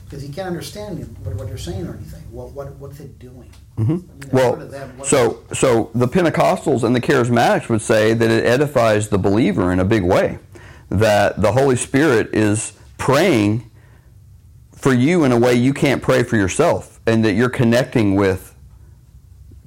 Because 0.04 0.20
he 0.20 0.30
can't 0.30 0.48
understand 0.48 1.16
what, 1.22 1.36
what 1.36 1.46
you're 1.46 1.56
saying 1.56 1.86
or 1.86 1.94
anything. 1.94 2.22
What 2.32 2.50
what 2.50 2.74
what's 2.74 2.98
it 2.98 3.20
doing? 3.20 3.48
Mhm. 3.78 3.84
I 3.84 3.86
mean, 3.86 4.02
Well, 4.32 4.56
them, 4.56 5.00
so 5.04 5.44
so 5.52 5.90
the 5.94 6.08
Pentecostals 6.08 6.82
and 6.82 6.94
the 6.94 7.00
Charismatics 7.00 7.68
would 7.68 7.82
say 7.82 8.14
that 8.14 8.30
it 8.32 8.44
edifies 8.44 9.10
the 9.10 9.18
believer 9.18 9.70
in 9.72 9.78
a 9.78 9.84
big 9.84 10.02
way. 10.02 10.38
That 10.90 11.40
the 11.40 11.52
Holy 11.52 11.76
Spirit 11.76 12.34
is 12.34 12.72
praying 12.98 13.70
for 14.72 14.92
you 14.92 15.22
in 15.22 15.30
a 15.30 15.38
way 15.38 15.54
you 15.54 15.72
can't 15.72 16.02
pray 16.02 16.24
for 16.24 16.36
yourself, 16.36 16.98
and 17.06 17.24
that 17.24 17.34
you're 17.34 17.48
connecting 17.48 18.16
with 18.16 18.53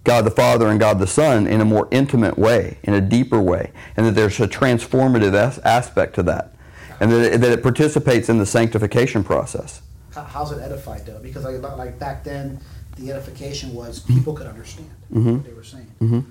God 0.07 0.23
the 0.25 0.31
Father 0.31 0.67
and 0.69 0.79
God 0.79 0.99
the 0.99 1.05
Son 1.05 1.45
in 1.47 1.59
a 1.59 1.65
more 1.65 1.87
intimate 1.91 2.39
way, 2.39 2.77
in 2.83 2.93
a 2.93 3.01
deeper 3.01 3.41
way, 3.41 3.71
and 3.97 4.05
that 4.05 4.15
there's 4.15 4.39
a 4.39 4.47
transformative 4.47 5.33
as- 5.33 5.59
aspect 5.59 6.15
to 6.15 6.23
that, 6.23 6.53
and 7.01 7.11
that 7.11 7.33
it, 7.33 7.41
that 7.41 7.51
it 7.51 7.61
participates 7.61 8.29
in 8.29 8.37
the 8.37 8.45
sanctification 8.45 9.23
process. 9.23 9.81
how- 10.15 10.23
how's 10.23 10.51
it 10.51 10.59
edified 10.59 11.05
though? 11.05 11.19
Because 11.21 11.43
like, 11.43 11.61
like 11.77 11.99
back 11.99 12.23
then, 12.23 12.59
the 12.95 13.11
edification 13.11 13.75
was 13.75 13.99
people 13.99 14.33
could 14.33 14.47
understand 14.47 14.89
Mhm. 15.13 15.33
what 15.35 15.43
they 15.45 15.53
were 15.53 15.63
saying. 15.63 15.91
Mm-hmm. 16.01 16.21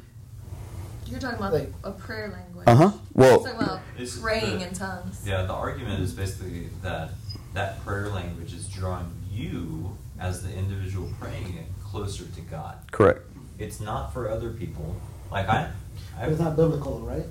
You're 1.06 1.20
talking 1.20 1.38
about 1.38 1.52
Like- 1.52 1.72
a 1.84 1.92
prayer 1.92 2.28
language. 2.32 2.64
Uh-huh. 2.66 2.90
Well- 3.14 3.30
You're 3.30 3.38
talking 3.52 3.60
about 3.62 3.80
It's 3.98 4.16
praying 4.18 4.58
the- 4.58 4.68
in 4.68 4.74
tongues. 4.74 5.20
Yeah, 5.24 5.42
the 5.42 5.52
argument 5.52 6.00
is 6.00 6.12
basically 6.12 6.70
that 6.82 7.10
that 7.54 7.84
prayer 7.84 8.08
language 8.08 8.52
is 8.54 8.66
drawing 8.66 9.06
you 9.30 9.96
as 10.18 10.42
the 10.42 10.52
individual 10.52 11.08
praying 11.20 11.54
it 11.56 11.66
closer 11.84 12.24
to 12.24 12.40
God. 12.50 12.74
Correct. 12.90 13.20
It's 13.58 13.80
not 13.80 14.12
for 14.12 14.28
other 14.30 14.50
people. 14.50 14.96
Like 15.30 15.48
I, 15.48 15.70
But 16.18 16.28
it's 16.30 16.40
not 16.40 16.56
biblical, 16.56 17.00
right? 17.00 17.24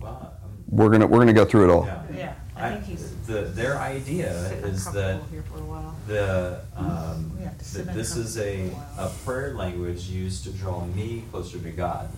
well, 0.00 0.32
We're 0.68 0.88
gonna 0.90 1.06
we're 1.06 1.18
gonna 1.18 1.32
go 1.32 1.44
through 1.44 1.64
it 1.64 1.70
all. 1.72 1.86
yeah. 1.86 2.02
Yeah, 2.14 2.34
I 2.56 2.70
think 2.72 2.84
he's 2.84 3.10
the 3.26 3.42
their 3.42 3.78
idea 3.78 4.30
is 4.64 4.84
that 4.92 5.20
here 5.30 5.42
for 5.42 5.58
a 5.58 5.62
while. 5.64 5.96
the 6.06 6.60
um, 6.76 7.32
We 7.38 7.44
have 7.44 7.58
to 7.58 7.64
sit 7.64 7.86
that 7.86 7.94
this 7.94 8.16
is 8.16 8.38
a, 8.38 8.70
a 8.98 9.04
a 9.06 9.12
prayer 9.24 9.54
language 9.54 10.04
used 10.08 10.44
to 10.44 10.50
draw 10.52 10.84
me 10.86 11.24
closer 11.32 11.58
to 11.58 11.70
God, 11.70 12.08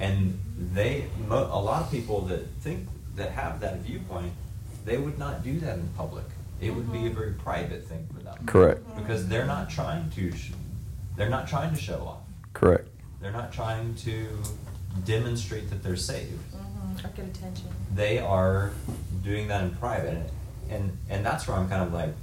and 0.00 0.38
they 0.74 1.06
mo- 1.28 1.48
a 1.52 1.60
lot 1.60 1.82
of 1.82 1.90
people 1.90 2.22
that 2.22 2.46
think 2.60 2.88
that 3.16 3.30
have 3.32 3.60
that 3.60 3.78
viewpoint, 3.80 4.32
they 4.84 4.98
would 4.98 5.18
not 5.18 5.42
do 5.44 5.60
that 5.60 5.78
in 5.78 5.88
public. 5.96 6.24
It 6.60 6.74
would 6.74 6.90
be 6.90 7.06
a 7.06 7.10
very 7.10 7.32
private 7.32 7.84
thing 7.86 8.06
for 8.12 8.20
them. 8.22 8.36
Correct. 8.46 8.80
Because 8.96 9.28
they're 9.28 9.46
not 9.46 9.68
trying 9.70 10.10
to, 10.12 10.32
sh- 10.32 10.52
they're 11.16 11.28
not 11.28 11.46
trying 11.46 11.74
to 11.74 11.80
show 11.80 12.00
off. 12.00 12.20
Correct. 12.56 12.88
They're 13.20 13.32
not 13.32 13.52
trying 13.52 13.94
to 13.96 14.26
demonstrate 15.04 15.68
that 15.70 15.82
they're 15.82 15.96
saved 15.96 16.40
Mm-hmm. 16.56 17.06
Or 17.06 17.10
get 17.10 17.26
attention. 17.26 17.66
they 17.94 18.18
are 18.18 18.70
doing 19.22 19.48
that 19.48 19.62
in 19.64 19.70
private 19.76 20.30
and 20.70 20.96
and 21.10 21.26
that's 21.26 21.46
where 21.46 21.54
i'm 21.58 21.68
kind 21.68 21.82
of 21.82 21.92
like 21.92 22.14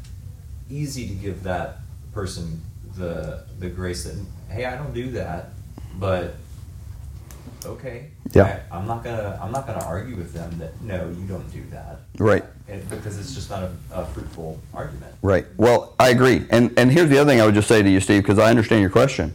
easy 0.71 1.07
to 1.07 1.13
give 1.13 1.43
that 1.43 1.77
person 2.13 2.59
the 2.97 3.43
the 3.59 3.69
grace 3.69 4.05
that 4.05 4.15
hey 4.49 4.65
i 4.65 4.75
don't 4.75 4.93
do 4.93 5.11
that 5.11 5.49
but 5.99 6.33
okay 7.65 8.07
Yeah. 8.33 8.61
I, 8.71 8.77
i'm 8.77 8.87
not 8.87 9.03
gonna 9.03 9.37
i'm 9.41 9.51
not 9.51 9.67
gonna 9.67 9.85
argue 9.85 10.15
with 10.15 10.33
them 10.33 10.57
that 10.57 10.81
no 10.81 11.07
you 11.19 11.27
don't 11.27 11.49
do 11.51 11.63
that 11.69 11.99
Right. 12.17 12.43
and, 12.67 12.87
because 12.89 13.19
it's 13.19 13.35
just 13.35 13.49
not 13.51 13.61
a, 13.63 13.71
a 13.91 14.05
fruitful 14.07 14.59
argument 14.73 15.13
Right. 15.21 15.45
Well, 15.57 15.93
I 15.99 16.09
agree. 16.09 16.45
And 16.49 16.73
and 16.77 16.91
here's 16.91 17.09
the 17.09 17.17
other 17.19 17.29
thing 17.31 17.39
I 17.41 17.45
would 17.45 17.55
just 17.55 17.67
say 17.67 17.81
to 17.83 17.89
you, 17.89 17.99
Steve, 18.01 18.23
because 18.23 18.39
I 18.39 18.49
understand 18.49 18.81
your 18.81 18.89
question, 18.89 19.33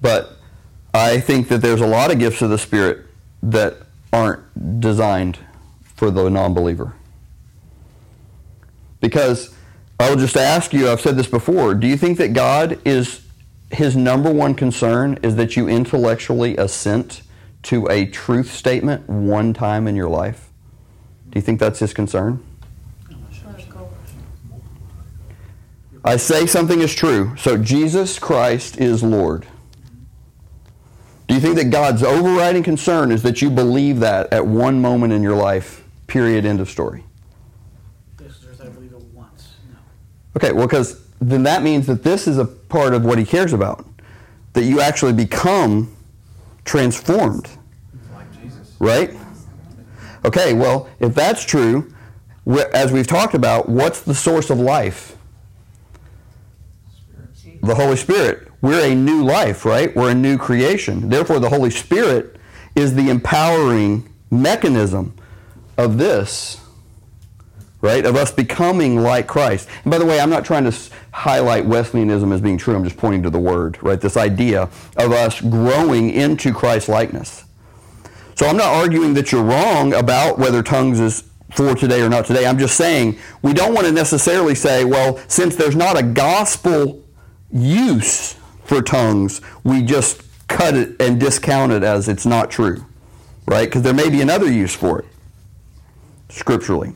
but 0.00 0.36
I 0.94 1.20
think 1.20 1.48
that 1.48 1.62
there's 1.62 1.80
a 1.80 1.86
lot 1.86 2.10
of 2.10 2.18
gifts 2.18 2.42
of 2.42 2.50
the 2.50 2.58
Spirit 2.58 3.06
that 3.42 3.76
aren't 4.12 4.80
designed 4.80 5.38
for 5.94 6.10
the 6.10 6.28
non-believer. 6.28 6.94
Because 9.00 9.54
I 10.00 10.10
will 10.10 10.16
just 10.16 10.36
ask 10.36 10.72
you, 10.72 10.88
I've 10.88 11.00
said 11.00 11.16
this 11.16 11.26
before, 11.26 11.74
do 11.74 11.86
you 11.86 11.96
think 11.96 12.18
that 12.18 12.32
God 12.32 12.80
is 12.84 13.22
his 13.70 13.96
number 13.96 14.32
one 14.32 14.54
concern 14.54 15.18
is 15.22 15.36
that 15.36 15.56
you 15.56 15.68
intellectually 15.68 16.56
assent 16.56 17.22
to 17.64 17.86
a 17.88 18.06
truth 18.06 18.52
statement 18.52 19.08
one 19.08 19.52
time 19.52 19.86
in 19.86 19.94
your 19.94 20.08
life? 20.08 20.50
Do 21.30 21.38
you 21.38 21.42
think 21.42 21.60
that's 21.60 21.80
his 21.80 21.92
concern? 21.92 22.42
I 26.04 26.16
say 26.16 26.46
something 26.46 26.80
is 26.80 26.94
true. 26.94 27.34
So 27.36 27.58
Jesus 27.58 28.18
Christ 28.18 28.80
is 28.80 29.02
Lord. 29.02 29.46
Do 31.28 31.34
you 31.34 31.40
think 31.40 31.56
that 31.56 31.70
God's 31.70 32.02
overriding 32.02 32.62
concern 32.62 33.12
is 33.12 33.22
that 33.22 33.42
you 33.42 33.50
believe 33.50 34.00
that 34.00 34.32
at 34.32 34.46
one 34.46 34.80
moment 34.80 35.12
in 35.12 35.22
your 35.22 35.36
life? 35.36 35.84
Period. 36.06 36.46
End 36.46 36.58
of 36.58 36.70
story. 36.70 37.04
This 38.16 38.42
is, 38.44 38.60
I 38.62 38.68
believe 38.70 38.92
it 38.92 39.02
once. 39.12 39.54
No. 39.70 39.78
Okay, 40.36 40.52
well, 40.52 40.66
because 40.66 41.04
then 41.20 41.42
that 41.42 41.62
means 41.62 41.86
that 41.86 42.02
this 42.02 42.26
is 42.26 42.38
a 42.38 42.46
part 42.46 42.94
of 42.94 43.04
what 43.04 43.18
he 43.18 43.26
cares 43.26 43.52
about. 43.52 43.84
That 44.54 44.64
you 44.64 44.80
actually 44.80 45.12
become 45.12 45.94
transformed. 46.64 47.50
Like 48.14 48.42
Jesus. 48.42 48.74
Right? 48.78 49.14
Okay, 50.24 50.54
well, 50.54 50.88
if 50.98 51.14
that's 51.14 51.44
true, 51.44 51.92
as 52.72 52.90
we've 52.90 53.06
talked 53.06 53.34
about, 53.34 53.68
what's 53.68 54.00
the 54.00 54.14
source 54.14 54.48
of 54.48 54.58
life? 54.58 55.14
The 57.62 57.74
Holy 57.74 57.96
Spirit. 57.96 58.47
We're 58.60 58.92
a 58.92 58.94
new 58.94 59.24
life, 59.24 59.64
right? 59.64 59.94
We're 59.94 60.10
a 60.10 60.14
new 60.14 60.36
creation. 60.36 61.08
Therefore, 61.08 61.38
the 61.38 61.48
Holy 61.48 61.70
Spirit 61.70 62.36
is 62.74 62.94
the 62.94 63.08
empowering 63.08 64.12
mechanism 64.30 65.14
of 65.76 65.96
this, 65.98 66.60
right? 67.80 68.04
Of 68.04 68.16
us 68.16 68.32
becoming 68.32 69.00
like 69.00 69.28
Christ. 69.28 69.68
And 69.84 69.90
by 69.90 69.98
the 69.98 70.04
way, 70.04 70.20
I'm 70.20 70.30
not 70.30 70.44
trying 70.44 70.64
to 70.70 70.76
highlight 71.12 71.66
Wesleyanism 71.66 72.32
as 72.32 72.40
being 72.40 72.58
true. 72.58 72.74
I'm 72.74 72.84
just 72.84 72.96
pointing 72.96 73.22
to 73.22 73.30
the 73.30 73.38
word, 73.38 73.78
right? 73.82 74.00
This 74.00 74.16
idea 74.16 74.62
of 74.96 75.12
us 75.12 75.40
growing 75.40 76.10
into 76.10 76.52
Christ 76.52 76.88
likeness. 76.88 77.44
So 78.34 78.46
I'm 78.46 78.56
not 78.56 78.72
arguing 78.72 79.14
that 79.14 79.32
you're 79.32 79.42
wrong 79.42 79.94
about 79.94 80.38
whether 80.38 80.62
tongues 80.62 81.00
is 81.00 81.24
for 81.52 81.74
today 81.74 82.02
or 82.02 82.08
not 82.08 82.26
today. 82.26 82.46
I'm 82.46 82.58
just 82.58 82.76
saying 82.76 83.18
we 83.42 83.52
don't 83.52 83.72
want 83.72 83.86
to 83.86 83.92
necessarily 83.92 84.54
say, 84.54 84.84
well, 84.84 85.20
since 85.28 85.56
there's 85.56 85.76
not 85.76 85.98
a 85.98 86.02
gospel 86.02 87.04
use 87.50 88.36
for 88.68 88.82
tongues, 88.82 89.40
we 89.64 89.82
just 89.82 90.22
cut 90.46 90.74
it 90.74 91.00
and 91.00 91.18
discount 91.18 91.72
it 91.72 91.82
as 91.82 92.08
it's 92.08 92.26
not 92.26 92.50
true, 92.50 92.84
right? 93.46 93.66
Because 93.66 93.82
there 93.82 93.94
may 93.94 94.10
be 94.10 94.20
another 94.20 94.50
use 94.50 94.74
for 94.74 95.00
it 95.00 95.06
scripturally. 96.28 96.92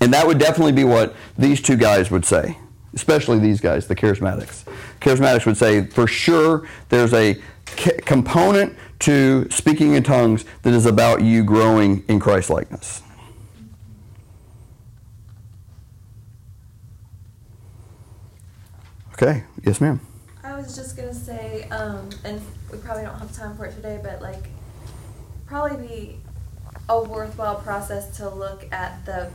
And 0.00 0.12
that 0.14 0.26
would 0.26 0.38
definitely 0.38 0.72
be 0.72 0.84
what 0.84 1.14
these 1.36 1.60
two 1.60 1.76
guys 1.76 2.10
would 2.10 2.24
say, 2.24 2.56
especially 2.94 3.38
these 3.38 3.60
guys, 3.60 3.86
the 3.86 3.96
charismatics. 3.96 4.64
Charismatics 5.00 5.44
would 5.44 5.56
say, 5.56 5.84
for 5.86 6.06
sure, 6.06 6.66
there's 6.88 7.12
a 7.12 7.36
component 8.06 8.76
to 9.00 9.48
speaking 9.50 9.94
in 9.94 10.02
tongues 10.02 10.44
that 10.62 10.72
is 10.72 10.86
about 10.86 11.22
you 11.22 11.44
growing 11.44 12.04
in 12.08 12.18
Christ 12.18 12.48
likeness. 12.48 13.02
Okay, 19.12 19.44
yes, 19.64 19.80
ma'am. 19.80 20.00
Was 20.68 20.76
just 20.76 20.98
gonna 20.98 21.14
say, 21.14 21.66
um, 21.70 22.10
and 22.24 22.42
we 22.70 22.76
probably 22.76 23.04
don't 23.04 23.18
have 23.18 23.34
time 23.34 23.56
for 23.56 23.64
it 23.64 23.74
today, 23.74 23.98
but 24.02 24.20
like, 24.20 24.50
probably 25.46 25.86
be 25.88 26.16
a 26.90 27.02
worthwhile 27.02 27.54
process 27.54 28.14
to 28.18 28.28
look 28.28 28.70
at 28.70 29.02
the 29.06 29.30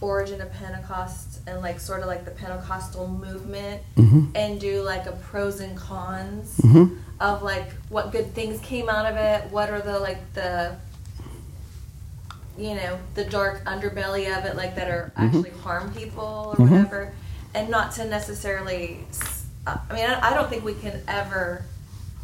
origin 0.00 0.40
of 0.40 0.50
Pentecost 0.54 1.40
and 1.46 1.60
like 1.60 1.80
sort 1.80 2.00
of 2.00 2.06
like 2.06 2.24
the 2.24 2.30
Pentecostal 2.30 3.08
movement 3.08 3.82
Mhm. 3.96 4.30
and 4.34 4.58
do 4.58 4.80
like 4.80 5.04
a 5.04 5.12
pros 5.12 5.60
and 5.60 5.76
cons 5.76 6.56
Mhm. 6.64 6.96
of 7.20 7.42
like 7.42 7.72
what 7.90 8.10
good 8.10 8.34
things 8.34 8.58
came 8.62 8.88
out 8.88 9.04
of 9.04 9.18
it, 9.18 9.50
what 9.52 9.68
are 9.68 9.82
the 9.82 9.98
like 9.98 10.32
the 10.32 10.76
you 12.56 12.74
know 12.74 12.98
the 13.16 13.24
dark 13.26 13.62
underbelly 13.66 14.34
of 14.34 14.46
it 14.46 14.56
like 14.56 14.76
that 14.76 14.88
are 14.88 15.12
Mhm. 15.18 15.26
actually 15.26 15.50
harm 15.62 15.92
people 15.92 16.54
or 16.58 16.64
Mhm. 16.64 16.70
whatever 16.70 17.12
and 17.52 17.68
not 17.68 17.92
to 17.96 18.06
necessarily 18.06 19.04
i 19.66 19.78
mean 19.94 20.04
I, 20.08 20.34
don't 20.34 20.48
think 20.48 20.64
we 20.64 20.74
can 20.74 21.00
ever 21.06 21.64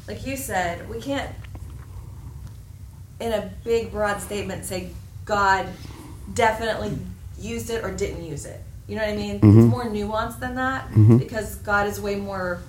like 0.09 0.27
you 0.27 0.37
said 0.37 0.89
we 0.89 1.01
can't 1.01 1.31
in 3.21 3.33
a 3.33 3.51
big 3.65 3.91
broad 3.91 4.21
statement 4.21 4.65
say 4.65 4.91
god 5.25 5.67
definitely 6.35 6.97
used 7.39 7.71
it 7.71 7.85
or 7.85 7.93
didn't 7.93 8.25
use 8.25 8.45
it. 8.47 8.61
You 8.89 8.97
know 8.97 9.03
what 9.03 9.13
I 9.13 9.17
mean? 9.17 9.41
Mhm. 9.41 9.59
It's 9.65 9.71
more 9.71 9.85
nuanced 9.85 10.41
than 10.41 10.55
that 10.55 10.91
Mhm. 10.91 11.19
because 11.19 11.57
God 11.57 11.87
is 11.87 12.01
way 12.01 12.17
more, 12.17 12.61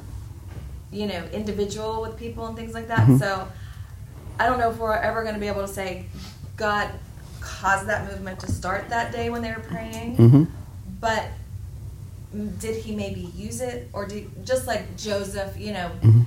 you 0.91 1.06
know, 1.08 1.23
individual 1.32 2.01
with 2.01 2.17
people 2.17 2.47
and 2.47 2.56
things 2.56 2.73
like 2.73 2.88
that. 2.89 3.08
Mhm. 3.08 3.17
So 3.19 3.47
I 4.39 4.45
don't 4.45 4.60
know 4.60 4.69
if 4.69 4.77
we're 4.77 4.93
ever 4.93 5.21
going 5.23 5.36
to 5.36 5.39
be 5.39 5.47
able 5.47 5.62
to 5.65 5.73
say 5.73 6.06
God 6.58 6.89
caused 7.39 7.88
that 7.88 8.10
movement 8.12 8.39
to 8.41 8.51
start 8.51 8.89
that 8.89 9.12
day 9.12 9.30
when 9.30 9.41
they 9.41 9.51
were 9.51 9.62
praying, 9.62 10.17
Mhm. 10.17 10.47
but 10.99 11.23
did 12.60 12.76
he 12.84 12.95
maybe 12.95 13.21
use 13.36 13.62
it 13.62 13.89
or 13.93 14.06
did 14.06 14.45
just 14.45 14.67
like 14.67 14.95
Joseph, 14.97 15.58
you 15.60 15.73
know, 15.73 15.91
Mhm. 16.02 16.26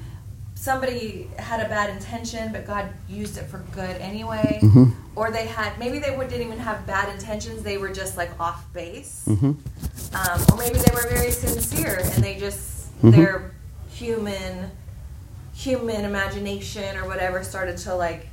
somebody 0.54 1.28
had 1.38 1.60
a 1.64 1.68
bad 1.68 1.90
intention, 1.90 2.52
but 2.52 2.66
God 2.66 2.86
used 3.08 3.36
it 3.38 3.46
for 3.48 3.58
good 3.72 3.96
anyway. 4.00 4.58
Mhm. 4.62 4.92
Or 5.16 5.30
they 5.30 5.46
had 5.46 5.78
maybe 5.78 5.98
they 5.98 6.14
would- 6.16 6.28
didn't 6.28 6.46
even 6.46 6.58
have 6.60 6.86
bad 6.86 7.08
intentions; 7.14 7.62
they 7.62 7.78
were 7.78 7.88
just 7.90 8.16
like 8.16 8.30
off 8.38 8.64
base. 8.72 9.22
Mhm. 9.26 9.56
Um, 10.14 10.46
or 10.52 10.56
maybe 10.56 10.78
they 10.78 10.94
were 10.94 11.08
very 11.08 11.30
sincere 11.30 12.00
and 12.02 12.22
they 12.24 12.38
just 12.38 12.60
Mhm. 13.02 13.12
their 13.12 13.50
human 13.90 14.70
human 15.54 16.04
imagination 16.06 16.96
or 16.96 17.06
whatever 17.06 17.42
started 17.44 17.76
to 17.76 17.94
like 17.94 18.28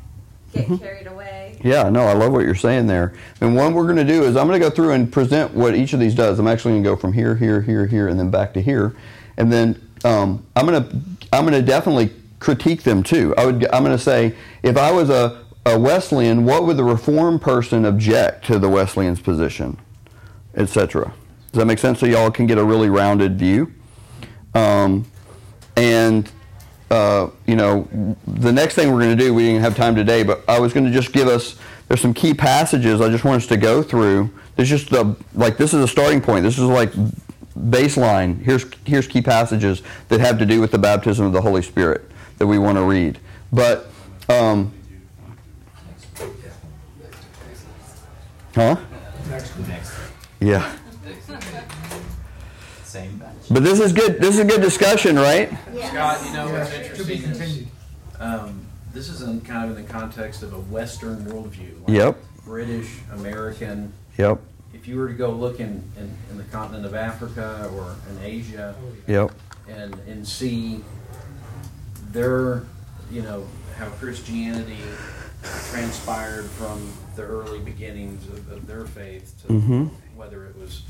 get 0.54 0.68
Mhm. 0.68 0.80
carried 0.80 1.08
away. 1.08 1.58
Yeah, 1.64 1.90
no, 1.90 2.04
I 2.04 2.14
love 2.14 2.32
what 2.32 2.46
you're 2.46 2.56
saying 2.56 2.88
there. 2.88 3.14
And 3.42 3.56
what 3.56 3.74
we're 3.74 3.84
going 3.84 3.98
to 3.98 4.04
do 4.06 4.24
is 4.24 4.36
I'm 4.36 4.48
going 4.48 4.60
to 4.60 4.66
go 4.66 4.74
through 4.74 4.92
and 4.92 5.12
present 5.12 5.54
what 5.54 5.76
each 5.76 5.94
of 5.94 6.00
these 6.00 6.14
does. 6.16 6.40
I'm 6.40 6.48
actually 6.48 6.74
going 6.74 6.84
to 6.84 6.90
go 6.92 6.96
from 6.96 7.14
here, 7.14 7.36
here, 7.36 7.62
here, 7.62 7.86
here, 7.88 8.08
and 8.08 8.20
then 8.20 8.30
back 8.30 8.54
to 8.54 8.62
here, 8.62 8.96
and 9.38 9.52
then 9.52 9.82
um, 10.06 10.44
I'm 10.56 10.66
going 10.68 10.84
to 10.84 10.96
I'm 11.34 11.44
going 11.46 11.54
to 11.54 11.62
definitely 11.62 12.12
critique 12.40 12.84
them 12.84 13.02
too. 13.04 13.34
I 13.38 13.46
would 13.46 13.66
I'm 13.74 13.84
going 13.84 13.98
to 13.98 14.04
say 14.04 14.34
if 14.64 14.78
I 14.78 14.92
was 14.92 15.10
a, 15.10 15.40
a 15.66 15.78
Wesleyan, 15.78 16.46
what 16.46 16.66
would 16.66 16.78
the 16.78 16.84
Reformed 16.84 17.42
person 17.42 17.84
object 17.86 18.46
to 18.46 18.60
the 18.60 18.70
Wesleyan's 18.70 19.20
position, 19.20 19.78
etc. 20.56 21.12
Does 21.52 21.60
that 21.60 21.66
make 21.66 21.80
sense? 21.80 22.00
So 22.00 22.06
y'all 22.06 22.30
can 22.32 22.46
get 22.46 22.58
a 22.58 22.64
really 22.64 22.90
rounded 22.90 23.40
view. 23.40 23.72
Um, 24.54 25.06
and 25.76 26.30
uh, 26.90 27.30
you 27.46 27.56
know, 27.56 27.88
the 28.26 28.52
next 28.52 28.76
thing 28.76 28.92
we're 28.92 29.02
going 29.02 29.18
to 29.18 29.24
do, 29.24 29.34
we 29.34 29.44
didn't 29.44 29.62
have 29.62 29.76
time 29.76 29.96
today, 29.96 30.24
but 30.24 30.44
I 30.48 30.60
was 30.60 30.74
going 30.74 30.86
to 30.86 30.92
just 30.92 31.12
give 31.12 31.28
us, 31.28 31.56
there's 31.88 32.02
some 32.02 32.14
key 32.14 32.34
passages 32.34 33.02
I 33.02 33.10
just 33.10 33.24
want 33.24 33.42
us 33.42 33.48
to 33.48 33.58
go 33.58 33.84
through. 33.84 34.30
There's 34.56 34.70
just 34.70 34.90
the, 34.90 35.16
like, 35.34 35.58
this 35.58 35.74
is 35.74 35.84
a 35.84 35.88
starting 35.88 36.22
point. 36.22 36.44
This 36.44 36.58
is 36.58 36.64
like 36.64 36.92
baseline. 37.58 38.42
Here's, 38.42 38.66
here's 38.86 39.08
key 39.08 39.22
passages 39.22 39.82
that 40.10 40.20
have 40.20 40.40
to 40.40 40.46
do 40.46 40.62
with 40.62 40.72
the 40.72 40.78
baptism 40.78 41.26
of 41.26 41.34
the 41.34 41.42
Holy 41.42 41.62
Spirit 41.62 42.10
that 42.38 42.48
we 42.48 42.58
want 42.58 42.78
to 42.78 42.84
read. 42.84 43.20
But, 43.52 43.88
um, 44.30 44.74
huh? 48.56 48.78
Yeah. 50.40 50.76
Same 53.48 53.54
batch. 53.56 53.64
But 53.64 53.64
this 53.64 53.80
is 53.80 53.94
good. 53.94 54.20
This 54.22 54.36
is 54.36 54.40
a 54.40 54.46
good 54.46 54.62
discussion, 54.62 55.16
right? 55.18 55.50
Scott, 55.88 56.22
you 56.26 56.34
know 56.34 56.50
what's 56.50 56.72
Yeah. 56.72 56.82
interesting 56.82 57.22
To 57.22 57.28
be 57.40 57.44
is, 57.44 57.64
um, 58.20 58.62
this 58.94 59.10
is 59.10 59.22
in 59.22 59.42
kind 59.42 59.70
of 59.72 59.78
in 59.78 59.84
the 59.86 59.90
context 59.92 60.44
of 60.44 60.54
a 60.54 60.60
Western 60.60 61.26
worldview. 61.26 61.82
like 61.88 61.96
Yep. 61.98 62.18
British, 62.46 62.90
American. 63.14 63.94
Yep. 64.18 64.40
If 64.74 64.88
you 64.88 64.98
were 64.98 65.08
to 65.08 65.14
go 65.14 65.32
look 65.32 65.60
in, 65.60 65.84
in, 65.98 66.16
in 66.32 66.38
the 66.38 66.44
continent 66.46 66.86
of 66.86 66.94
Africa 66.96 67.70
or 67.74 67.96
in 68.12 68.24
Asia 68.24 68.76
Yep. 69.08 69.32
and, 69.70 69.94
and 70.08 70.28
see 70.28 70.84
their, 72.12 72.64
you 73.12 73.22
know, 73.22 73.46
how 73.78 73.88
Christianity 74.00 74.78
transpired 75.72 76.46
from 76.46 76.92
the 77.16 77.22
early 77.24 77.60
beginnings 77.60 78.28
of, 78.28 78.52
of 78.52 78.68
their 78.68 78.86
faith 78.86 79.34
to 79.48 79.54
Mhm. 79.54 79.90
whether 80.16 80.46
it 80.46 80.58
was 80.58 80.82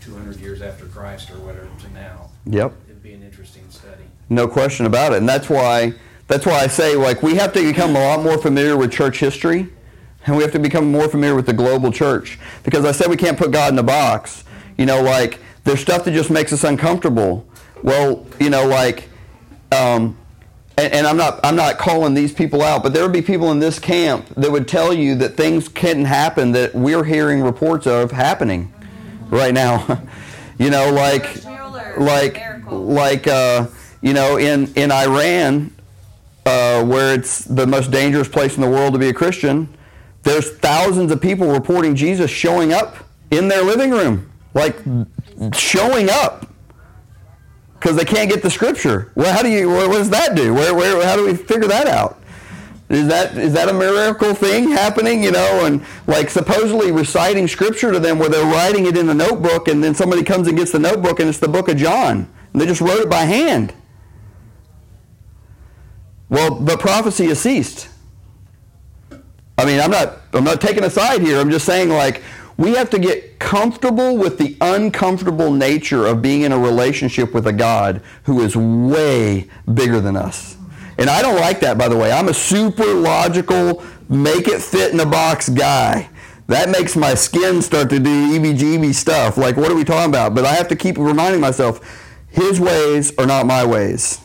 200 0.00 0.40
years 0.40 0.62
after 0.62 0.86
Christ 0.86 1.30
or 1.30 1.38
whatever 1.38 1.68
to 1.80 1.92
now. 1.92 2.30
Yep. 2.46 2.72
It'd 2.86 3.02
be 3.02 3.12
an 3.12 3.22
interesting 3.22 3.64
study. 3.70 4.04
No 4.28 4.48
question 4.48 4.86
about 4.86 5.12
it. 5.12 5.18
And 5.18 5.28
that's 5.28 5.48
why 5.48 5.94
that's 6.28 6.46
why 6.46 6.60
I 6.60 6.68
say 6.68 6.96
like 6.96 7.22
we 7.22 7.34
have 7.36 7.52
to 7.54 7.62
become 7.62 7.96
a 7.96 8.00
lot 8.00 8.22
more 8.22 8.38
familiar 8.38 8.76
with 8.76 8.92
church 8.92 9.18
history 9.18 9.68
and 10.26 10.36
we 10.36 10.42
have 10.42 10.52
to 10.52 10.58
become 10.58 10.90
more 10.90 11.08
familiar 11.08 11.34
with 11.34 11.46
the 11.46 11.52
global 11.52 11.90
church. 11.90 12.38
Because 12.62 12.84
I 12.84 12.92
said 12.92 13.08
we 13.08 13.16
can't 13.16 13.38
put 13.38 13.50
God 13.50 13.72
in 13.72 13.78
a 13.78 13.82
box. 13.82 14.44
You 14.76 14.86
know, 14.86 15.02
like 15.02 15.40
there's 15.64 15.80
stuff 15.80 16.04
that 16.04 16.12
just 16.12 16.30
makes 16.30 16.52
us 16.52 16.64
uncomfortable. 16.64 17.46
Well, 17.82 18.26
you 18.38 18.50
know, 18.50 18.66
like 18.66 19.08
um, 19.72 20.16
and, 20.78 20.92
and 20.92 21.06
I'm 21.06 21.16
not 21.16 21.40
I'm 21.44 21.56
not 21.56 21.78
calling 21.78 22.14
these 22.14 22.32
people 22.32 22.62
out, 22.62 22.82
but 22.82 22.92
there 22.92 23.02
would 23.02 23.12
be 23.12 23.22
people 23.22 23.50
in 23.50 23.58
this 23.58 23.78
camp 23.78 24.26
that 24.36 24.50
would 24.50 24.68
tell 24.68 24.92
you 24.92 25.14
that 25.16 25.36
things 25.36 25.68
can 25.68 26.04
happen 26.04 26.52
that 26.52 26.74
we're 26.74 27.04
hearing 27.04 27.42
reports 27.42 27.86
of 27.86 28.12
happening 28.12 28.72
right 29.30 29.54
now. 29.54 30.02
you 30.58 30.70
know, 30.70 30.92
like 30.92 31.44
like 31.96 32.42
like 32.70 33.26
uh, 33.26 33.66
you 34.00 34.12
know 34.12 34.36
in 34.36 34.72
in 34.74 34.92
Iran 34.92 35.74
uh, 36.46 36.84
where 36.84 37.14
it's 37.14 37.44
the 37.44 37.66
most 37.66 37.90
dangerous 37.90 38.28
place 38.28 38.56
in 38.56 38.62
the 38.62 38.70
world 38.70 38.92
to 38.94 38.98
be 38.98 39.08
a 39.08 39.14
Christian, 39.14 39.68
there's 40.22 40.50
thousands 40.58 41.12
of 41.12 41.20
people 41.20 41.50
reporting 41.50 41.94
Jesus 41.94 42.30
showing 42.30 42.72
up 42.72 42.96
in 43.30 43.48
their 43.48 43.62
living 43.62 43.90
room, 43.90 44.30
like 44.54 44.76
showing 45.54 46.08
up 46.10 46.46
because 47.74 47.96
they 47.96 48.04
can't 48.04 48.28
get 48.28 48.42
the 48.42 48.50
scripture. 48.50 49.10
Well, 49.14 49.32
how 49.32 49.42
do 49.42 49.48
you? 49.48 49.70
What 49.70 49.88
does 49.92 50.10
that 50.10 50.34
do? 50.34 50.52
Where, 50.52 50.74
where? 50.74 51.04
How 51.06 51.16
do 51.16 51.24
we 51.24 51.34
figure 51.34 51.68
that 51.68 51.86
out? 51.86 52.19
Is 52.90 53.06
that 53.06 53.38
is 53.38 53.52
that 53.52 53.68
a 53.68 53.72
miracle 53.72 54.34
thing 54.34 54.70
happening? 54.70 55.22
You 55.22 55.30
know, 55.30 55.64
and 55.64 55.84
like 56.08 56.28
supposedly 56.28 56.90
reciting 56.90 57.46
scripture 57.46 57.92
to 57.92 58.00
them, 58.00 58.18
where 58.18 58.28
they're 58.28 58.44
writing 58.44 58.86
it 58.86 58.96
in 58.96 59.06
the 59.06 59.14
notebook, 59.14 59.68
and 59.68 59.82
then 59.82 59.94
somebody 59.94 60.24
comes 60.24 60.48
and 60.48 60.58
gets 60.58 60.72
the 60.72 60.80
notebook, 60.80 61.20
and 61.20 61.28
it's 61.28 61.38
the 61.38 61.48
book 61.48 61.68
of 61.68 61.76
John, 61.76 62.28
and 62.52 62.60
they 62.60 62.66
just 62.66 62.80
wrote 62.80 62.98
it 62.98 63.08
by 63.08 63.22
hand. 63.22 63.72
Well, 66.28 66.60
but 66.60 66.80
prophecy 66.80 67.26
has 67.26 67.40
ceased. 67.40 67.88
I 69.56 69.64
mean, 69.64 69.78
I'm 69.78 69.92
not 69.92 70.18
I'm 70.32 70.44
not 70.44 70.60
taking 70.60 70.82
a 70.82 70.90
side 70.90 71.22
here. 71.22 71.38
I'm 71.38 71.50
just 71.50 71.66
saying 71.66 71.90
like 71.90 72.24
we 72.56 72.74
have 72.74 72.90
to 72.90 72.98
get 72.98 73.38
comfortable 73.38 74.16
with 74.16 74.36
the 74.36 74.56
uncomfortable 74.60 75.52
nature 75.52 76.06
of 76.06 76.22
being 76.22 76.42
in 76.42 76.50
a 76.50 76.58
relationship 76.58 77.34
with 77.34 77.46
a 77.46 77.52
God 77.52 78.02
who 78.24 78.40
is 78.40 78.56
way 78.56 79.48
bigger 79.72 80.00
than 80.00 80.16
us. 80.16 80.56
And 81.00 81.10
I 81.10 81.22
don't 81.22 81.36
like 81.36 81.60
that 81.60 81.76
by 81.78 81.88
the 81.88 81.96
way. 81.96 82.12
I'm 82.12 82.28
a 82.28 82.34
super 82.34 82.84
logical 82.94 83.82
make 84.08 84.48
it 84.48 84.60
fit 84.60 84.92
in 84.92 85.00
a 85.00 85.06
box 85.06 85.48
guy. 85.48 86.08
That 86.48 86.68
makes 86.68 86.96
my 86.96 87.14
skin 87.14 87.62
start 87.62 87.90
to 87.90 87.98
do 88.00 88.38
EBGB 88.38 88.92
stuff. 88.94 89.36
Like 89.36 89.56
what 89.56 89.70
are 89.70 89.74
we 89.74 89.84
talking 89.84 90.10
about? 90.10 90.34
But 90.34 90.44
I 90.44 90.52
have 90.54 90.68
to 90.68 90.76
keep 90.76 90.98
reminding 90.98 91.40
myself 91.40 91.80
his 92.28 92.60
ways 92.60 93.12
are 93.18 93.26
not 93.26 93.46
my 93.46 93.64
ways. 93.64 94.20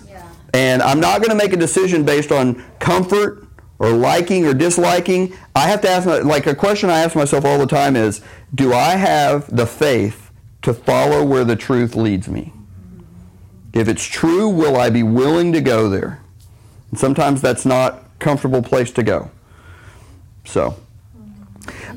And 0.53 0.81
I'm 0.81 0.99
not 0.99 1.21
going 1.21 1.29
to 1.29 1.35
make 1.35 1.53
a 1.53 1.57
decision 1.57 2.03
based 2.03 2.31
on 2.31 2.63
comfort 2.79 3.47
or 3.77 3.89
liking 3.91 4.45
or 4.45 4.53
disliking. 4.53 5.35
I 5.55 5.67
have 5.67 5.81
to 5.81 5.89
ask, 5.89 6.07
my- 6.07 6.19
like 6.19 6.47
a 6.47 6.55
question 6.55 6.89
I 6.89 6.99
ask 7.01 7.15
myself 7.15 7.45
all 7.45 7.57
the 7.59 7.67
time 7.67 7.95
is, 7.95 8.21
do 8.53 8.73
I 8.73 8.91
have 8.95 9.53
the 9.55 9.67
faith 9.67 10.31
to 10.61 10.73
follow 10.73 11.23
where 11.23 11.43
the 11.43 11.55
truth 11.55 11.95
leads 11.95 12.27
me? 12.27 12.53
If 13.73 13.87
it's 13.87 14.05
true, 14.05 14.47
will 14.49 14.77
I 14.77 14.89
be 14.89 15.03
willing 15.03 15.51
to 15.53 15.61
go 15.61 15.89
there? 15.89 16.21
And 16.95 16.99
sometimes 17.01 17.41
that's 17.41 17.65
not 17.65 18.05
comfortable 18.19 18.61
place 18.61 18.89
to 18.91 19.03
go. 19.03 19.29
So, 20.45 20.77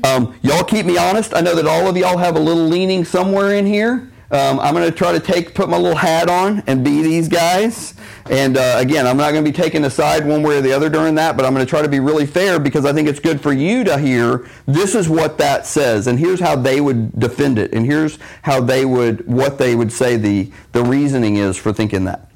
um, 0.03 0.37
y'all 0.41 0.65
keep 0.65 0.85
me 0.85 0.97
honest. 0.97 1.33
I 1.33 1.39
know 1.39 1.55
that 1.55 1.65
all 1.65 1.87
of 1.87 1.95
y'all 1.95 2.17
have 2.17 2.35
a 2.35 2.39
little 2.39 2.65
leaning 2.65 3.05
somewhere 3.05 3.55
in 3.55 3.65
here. 3.65 4.11
Um, 4.29 4.59
I'm 4.59 4.73
going 4.73 4.91
to 4.91 4.91
try 4.91 5.13
to 5.13 5.21
take 5.21 5.55
put 5.55 5.69
my 5.69 5.77
little 5.77 5.95
hat 5.95 6.29
on 6.29 6.63
and 6.67 6.83
be 6.83 7.01
these 7.01 7.29
guys. 7.29 7.93
And 8.29 8.57
uh, 8.57 8.75
again, 8.77 9.07
I'm 9.07 9.15
not 9.15 9.31
going 9.31 9.45
to 9.45 9.49
be 9.49 9.55
taking 9.55 9.85
a 9.85 9.89
side 9.89 10.27
one 10.27 10.43
way 10.43 10.57
or 10.57 10.61
the 10.61 10.73
other 10.73 10.89
during 10.89 11.15
that, 11.15 11.37
but 11.37 11.45
I'm 11.45 11.53
going 11.53 11.65
to 11.65 11.69
try 11.69 11.81
to 11.81 11.87
be 11.87 12.01
really 12.01 12.25
fair 12.25 12.59
because 12.59 12.85
I 12.85 12.91
think 12.91 13.07
it's 13.07 13.21
good 13.21 13.39
for 13.39 13.53
you 13.53 13.85
to 13.85 13.97
hear 13.97 14.49
this 14.65 14.95
is 14.95 15.07
what 15.07 15.37
that 15.37 15.65
says, 15.65 16.07
and 16.07 16.19
here's 16.19 16.41
how 16.41 16.57
they 16.57 16.81
would 16.81 17.17
defend 17.17 17.57
it, 17.57 17.71
and 17.73 17.85
here's 17.85 18.19
how 18.41 18.59
they 18.59 18.83
would 18.83 19.25
what 19.25 19.59
they 19.59 19.75
would 19.75 19.93
say 19.93 20.17
the 20.17 20.51
the 20.73 20.83
reasoning 20.83 21.37
is 21.37 21.55
for 21.55 21.71
thinking 21.71 22.03
that. 22.03 22.28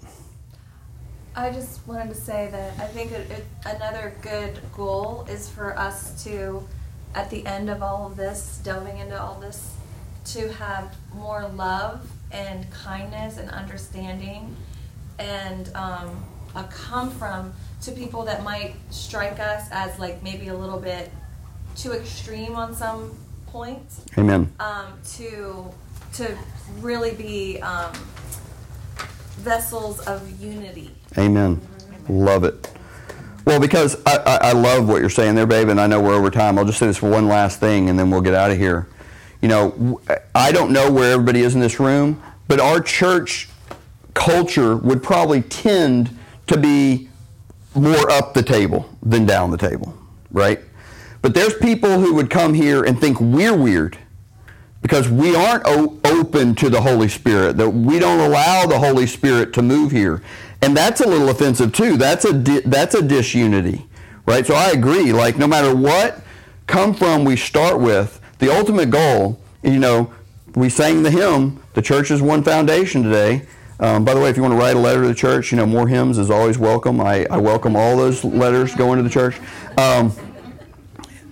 I 1.35 1.51
just 1.51 1.85
wanted 1.87 2.09
to 2.09 2.15
say 2.15 2.49
that 2.51 2.79
I 2.79 2.85
think 2.87 3.11
it, 3.11 3.29
it, 3.31 3.45
another 3.65 4.15
good 4.21 4.59
goal 4.75 5.25
is 5.27 5.49
for 5.49 5.77
us 5.77 6.23
to, 6.25 6.67
at 7.15 7.29
the 7.31 7.45
end 7.45 7.69
of 7.69 7.81
all 7.81 8.05
of 8.05 8.15
this, 8.15 8.61
delving 8.63 8.99
into 8.99 9.19
all 9.19 9.39
this, 9.39 9.75
to 10.25 10.51
have 10.53 10.95
more 11.15 11.47
love 11.55 12.07
and 12.31 12.69
kindness 12.71 13.37
and 13.37 13.49
understanding 13.49 14.55
and 15.17 15.73
um, 15.75 16.23
a 16.55 16.63
come 16.65 17.09
from 17.09 17.53
to 17.81 17.91
people 17.91 18.23
that 18.25 18.43
might 18.43 18.75
strike 18.91 19.39
us 19.39 19.67
as 19.71 19.97
like 19.99 20.21
maybe 20.23 20.47
a 20.47 20.55
little 20.55 20.79
bit 20.79 21.11
too 21.75 21.93
extreme 21.93 22.55
on 22.55 22.75
some 22.75 23.17
points. 23.47 24.05
Amen. 24.17 24.51
Um, 24.59 24.99
to 25.15 25.69
to 26.13 26.37
really 26.79 27.13
be 27.15 27.59
um, 27.61 27.91
vessels 29.37 29.99
of 30.01 30.41
unity. 30.41 30.91
Amen. 31.17 31.61
Love 32.09 32.43
it. 32.43 32.71
Well, 33.45 33.59
because 33.59 34.01
I, 34.05 34.17
I, 34.17 34.37
I 34.49 34.51
love 34.53 34.87
what 34.87 35.01
you're 35.01 35.09
saying 35.09 35.35
there, 35.35 35.45
babe, 35.45 35.69
and 35.69 35.79
I 35.79 35.87
know 35.87 35.99
we're 36.01 36.13
over 36.13 36.29
time. 36.31 36.57
I'll 36.57 36.65
just 36.65 36.79
say 36.79 36.87
this 36.87 36.97
for 36.97 37.09
one 37.09 37.27
last 37.27 37.59
thing, 37.59 37.89
and 37.89 37.99
then 37.99 38.09
we'll 38.09 38.21
get 38.21 38.33
out 38.33 38.51
of 38.51 38.57
here. 38.57 38.87
you 39.41 39.49
know, 39.49 39.99
I 40.33 40.53
don't 40.53 40.71
know 40.71 40.89
where 40.89 41.11
everybody 41.11 41.41
is 41.41 41.53
in 41.53 41.59
this 41.59 41.77
room, 41.77 42.23
but 42.47 42.61
our 42.61 42.79
church 42.79 43.49
culture 44.13 44.77
would 44.77 45.03
probably 45.03 45.41
tend 45.41 46.17
to 46.47 46.57
be 46.57 47.09
more 47.75 48.09
up 48.09 48.33
the 48.33 48.43
table 48.43 48.89
than 49.01 49.25
down 49.25 49.51
the 49.51 49.57
table, 49.57 49.93
right? 50.31 50.59
But 51.21 51.33
there's 51.33 51.55
people 51.55 51.99
who 51.99 52.13
would 52.13 52.29
come 52.29 52.53
here 52.53 52.83
and 52.83 52.99
think 52.99 53.19
we're 53.19 53.55
weird 53.55 53.97
because 54.83 55.09
we 55.09 55.35
aren't 55.35 55.63
o- 55.65 55.97
open 56.05 56.53
to 56.55 56.69
the 56.69 56.81
Holy 56.81 57.07
Spirit, 57.07 57.57
that 57.57 57.69
we 57.69 57.97
don't 57.97 58.19
allow 58.19 58.67
the 58.67 58.77
Holy 58.77 59.07
Spirit 59.07 59.53
to 59.53 59.63
move 59.63 59.91
here. 59.91 60.21
And 60.61 60.77
that's 60.77 61.01
a 61.01 61.07
little 61.07 61.29
offensive 61.29 61.73
too. 61.73 61.97
That's 61.97 62.25
a 62.25 62.33
di- 62.33 62.61
that's 62.61 62.93
a 62.93 63.01
disunity, 63.01 63.85
right? 64.27 64.45
So 64.45 64.53
I 64.53 64.69
agree. 64.69 65.11
Like 65.11 65.37
no 65.37 65.47
matter 65.47 65.75
what 65.75 66.21
come 66.67 66.93
from, 66.93 67.25
we 67.25 67.35
start 67.35 67.79
with 67.79 68.21
the 68.39 68.55
ultimate 68.55 68.89
goal. 68.91 69.39
You 69.63 69.79
know, 69.79 70.13
we 70.55 70.69
sang 70.69 71.01
the 71.03 71.11
hymn, 71.11 71.61
"The 71.73 71.81
Church 71.81 72.11
is 72.11 72.21
One 72.21 72.43
Foundation" 72.43 73.03
today. 73.03 73.43
Um, 73.79 74.05
by 74.05 74.13
the 74.13 74.21
way, 74.21 74.29
if 74.29 74.37
you 74.37 74.43
want 74.43 74.53
to 74.53 74.57
write 74.57 74.75
a 74.75 74.79
letter 74.79 75.01
to 75.01 75.07
the 75.07 75.15
church, 75.15 75.51
you 75.51 75.57
know, 75.57 75.65
more 75.65 75.87
hymns 75.87 76.17
is 76.17 76.29
always 76.29 76.57
welcome. 76.57 77.01
I, 77.01 77.25
I 77.29 77.37
welcome 77.37 77.75
all 77.75 77.97
those 77.97 78.23
letters 78.23 78.73
going 78.75 78.97
to 78.97 79.03
the 79.03 79.09
church. 79.09 79.35
Um, 79.77 80.13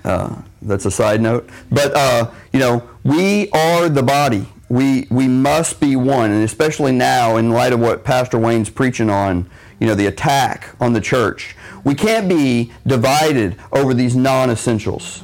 uh, 0.03 0.35
that's 0.61 0.85
a 0.85 0.91
side 0.91 1.21
note. 1.21 1.49
But, 1.71 1.95
uh, 1.95 2.31
you 2.53 2.59
know, 2.59 2.87
we 3.03 3.49
are 3.51 3.89
the 3.89 4.03
body. 4.03 4.47
We, 4.69 5.07
we 5.09 5.27
must 5.27 5.79
be 5.79 5.95
one, 5.95 6.31
and 6.31 6.43
especially 6.43 6.91
now 6.91 7.35
in 7.37 7.49
light 7.49 7.73
of 7.73 7.79
what 7.79 8.03
Pastor 8.03 8.37
Wayne's 8.37 8.69
preaching 8.69 9.09
on, 9.09 9.49
you 9.79 9.87
know, 9.87 9.95
the 9.95 10.05
attack 10.05 10.75
on 10.79 10.93
the 10.93 11.01
church. 11.01 11.55
We 11.83 11.95
can't 11.95 12.29
be 12.29 12.71
divided 12.85 13.57
over 13.71 13.93
these 13.93 14.15
non-essentials. 14.15 15.23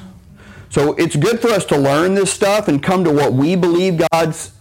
So 0.70 0.94
it's 0.96 1.16
good 1.16 1.40
for 1.40 1.48
us 1.48 1.66
to 1.66 1.78
learn 1.78 2.16
this 2.16 2.32
stuff 2.34 2.68
and 2.68 2.84
come 2.84 3.04
to 3.06 3.12
what 3.12 3.34
we 3.34 3.56
believe 3.56 4.02
God's 4.12 4.52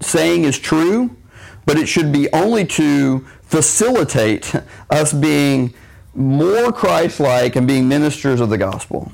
saying 0.00 0.44
is 0.44 0.58
true, 0.58 1.16
but 1.64 1.78
it 1.78 1.86
should 1.86 2.12
be 2.12 2.30
only 2.32 2.66
to 2.66 3.26
facilitate 3.42 4.54
us 4.90 5.12
being 5.12 5.72
more 6.14 6.70
Christ-like 6.70 7.56
and 7.56 7.66
being 7.66 7.88
ministers 7.88 8.40
of 8.40 8.50
the 8.50 8.58
gospel. 8.58 9.10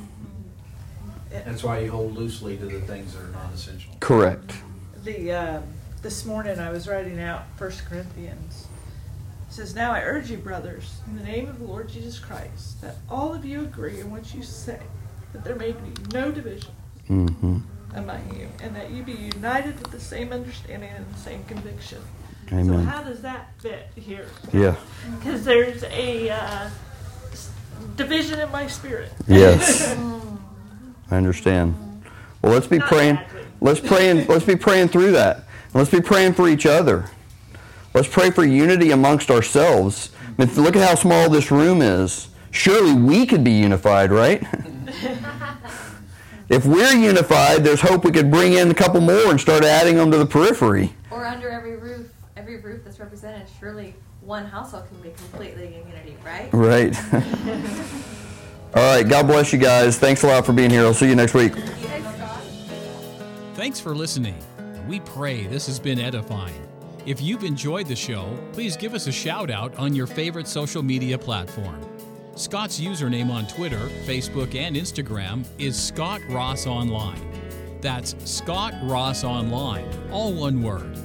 That's 1.45 1.63
why 1.63 1.81
you 1.81 1.91
hold 1.91 2.15
loosely 2.17 2.57
to 2.57 2.67
the 2.67 2.81
things 2.81 3.15
that 3.15 3.23
are 3.23 3.29
non-essential. 3.29 3.93
Correct. 4.01 4.55
The 5.05 5.33
uh, 5.33 5.61
this 6.03 6.25
morning 6.25 6.59
I 6.59 6.71
was 6.71 6.89
writing 6.89 7.21
out 7.21 7.43
First 7.57 7.85
Corinthians. 7.85 8.67
It 9.49 9.53
says, 9.55 9.75
"Now 9.75 9.93
I 9.93 10.01
urge 10.03 10.31
you, 10.31 10.39
brothers, 10.39 10.99
in 11.07 11.17
the 11.17 11.23
name 11.25 11.49
of 11.49 11.59
the 11.59 11.67
Lord 11.67 11.89
Jesus 11.89 12.19
Christ, 12.19 12.81
that 12.81 12.97
all 13.11 13.35
of 13.35 13.45
you 13.45 13.61
agree 13.61 14.01
in 14.01 14.11
what 14.11 14.35
you 14.35 14.43
say, 14.43 14.81
that 15.33 15.45
there 15.45 15.57
may 15.57 15.73
be 15.73 15.93
no 16.13 16.31
division 16.33 16.71
Mm-hmm. 17.11 17.59
among 17.95 18.35
you, 18.35 18.49
and 18.63 18.75
that 18.75 18.91
you 18.91 19.03
be 19.03 19.13
united 19.13 19.79
with 19.79 19.91
the 19.91 20.01
same 20.01 20.33
understanding 20.33 20.89
and 20.97 21.05
the 21.15 21.19
same 21.19 21.45
conviction." 21.45 22.01
So 22.49 22.57
Amen. 22.57 22.85
how 22.85 23.03
does 23.03 23.21
that 23.23 23.53
fit 23.59 23.89
here? 23.97 24.27
Yeah. 24.53 24.77
Because 25.19 25.45
there's 25.45 25.83
a 25.85 26.31
uh, 26.31 26.71
division 27.97 28.39
in 28.41 28.51
my 28.51 28.67
spirit. 28.67 29.13
Yes. 29.27 29.95
I 31.11 31.17
understand. 31.17 31.75
Well, 32.43 32.53
let's 32.53 32.67
be 32.67 32.79
praying. 32.79 33.19
Let's 33.61 33.81
pray 33.81 34.11
and 34.11 34.29
let's 34.29 34.45
be 34.45 34.57
praying 34.57 34.89
through 34.89 35.13
that. 35.13 35.37
And 35.37 35.75
let's 35.75 35.91
be 35.91 36.01
praying 36.01 36.35
for 36.35 36.49
each 36.49 36.67
other. 36.67 37.11
Let's 37.95 38.09
pray 38.09 38.31
for 38.31 38.45
unity 38.45 38.91
amongst 38.91 39.31
ourselves. 39.31 40.11
I 40.39 40.45
mean, 40.45 40.55
look 40.57 40.77
at 40.77 40.87
how 40.87 40.95
small 40.97 41.31
this 41.31 41.51
room 41.51 41.81
is. 41.81 42.29
Surely 42.51 42.93
we 42.93 43.25
could 43.25 43.45
be 43.45 43.53
unified, 43.53 44.11
right? 44.11 44.43
if 46.49 46.67
we're 46.67 46.93
unified, 46.93 47.65
there's 47.65 47.81
hope 47.81 48.05
we 48.05 48.11
could 48.11 48.31
bring 48.31 48.55
in 48.55 48.71
a 48.71 48.75
couple 48.75 49.01
more 49.01 49.31
and 49.31 49.41
start 49.41 49.65
adding 49.65 49.97
them 49.97 50.11
to 50.11 50.19
the 50.19 50.27
periphery. 50.27 50.93
Or 51.11 51.25
under 51.25 51.51
every 51.51 51.77
roof, 51.77 52.09
every 52.37 52.61
roof 52.61 52.85
that's 52.85 53.01
represented, 53.01 53.47
surely 53.61 53.95
one 54.21 54.47
household 54.47 54.89
can 54.89 55.01
be 55.01 55.11
completely 55.11 55.67
in 55.67 55.89
unity, 55.89 56.17
right? 56.25 56.49
Right. 56.53 56.97
All 58.77 58.83
right. 58.95 59.09
God 59.09 59.27
bless 59.27 59.53
you 59.53 59.59
guys. 59.59 59.99
Thanks 59.99 60.23
a 60.23 60.27
lot 60.27 60.45
for 60.45 60.53
being 60.53 60.71
here. 60.71 60.83
I'll 60.83 60.95
see 60.95 61.09
you 61.09 61.15
next 61.15 61.35
week. 61.35 61.55
Thanks 63.55 63.81
for 63.81 63.95
listening. 63.95 64.37
We 64.89 65.01
pray 65.01 65.47
this 65.47 65.67
has 65.67 65.79
been 65.79 65.99
edifying. 65.99 66.61
If 67.07 67.21
you've 67.21 67.45
enjoyed 67.45 67.87
the 67.87 67.97
show, 67.97 68.37
please 68.53 68.77
give 68.77 68.95
us 68.95 69.07
a 69.07 69.13
shout 69.13 69.51
out 69.51 69.77
on 69.77 69.95
your 69.95 70.07
favorite 70.07 70.49
social 70.49 70.83
media 70.83 71.19
platform. 71.19 71.81
Scott's 72.35 72.81
username 72.81 73.31
on 73.31 73.47
Twitter, 73.47 73.89
Facebook, 74.07 74.55
and 74.55 74.75
Instagram 74.75 75.45
is 75.59 75.81
Scott 75.81 76.21
Ross 76.29 76.67
Online. 76.67 77.21
That's 77.81 78.17
Scott 78.25 78.75
Ross 78.83 79.23
Online, 79.23 79.87
all 80.11 80.33
one 80.33 80.63
word. 80.63 80.97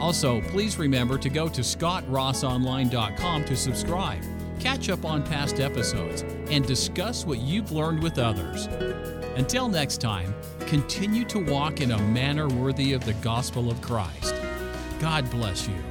Also, 0.00 0.40
please 0.42 0.78
remember 0.78 1.18
to 1.18 1.28
go 1.28 1.48
to 1.48 1.62
scottrossonline.com 1.62 3.44
to 3.46 3.56
subscribe, 3.56 4.22
catch 4.58 4.88
up 4.88 5.04
on 5.04 5.22
past 5.22 5.60
episodes, 5.60 6.22
and 6.50 6.66
discuss 6.66 7.24
what 7.24 7.38
you've 7.38 7.72
learned 7.72 8.02
with 8.02 8.18
others. 8.18 8.66
Until 9.36 9.68
next 9.68 10.00
time, 10.00 10.34
continue 10.66 11.24
to 11.26 11.38
walk 11.38 11.80
in 11.80 11.92
a 11.92 11.98
manner 11.98 12.48
worthy 12.48 12.92
of 12.92 13.04
the 13.04 13.14
gospel 13.14 13.70
of 13.70 13.80
Christ. 13.80 14.34
God 15.00 15.30
bless 15.30 15.68
you. 15.68 15.87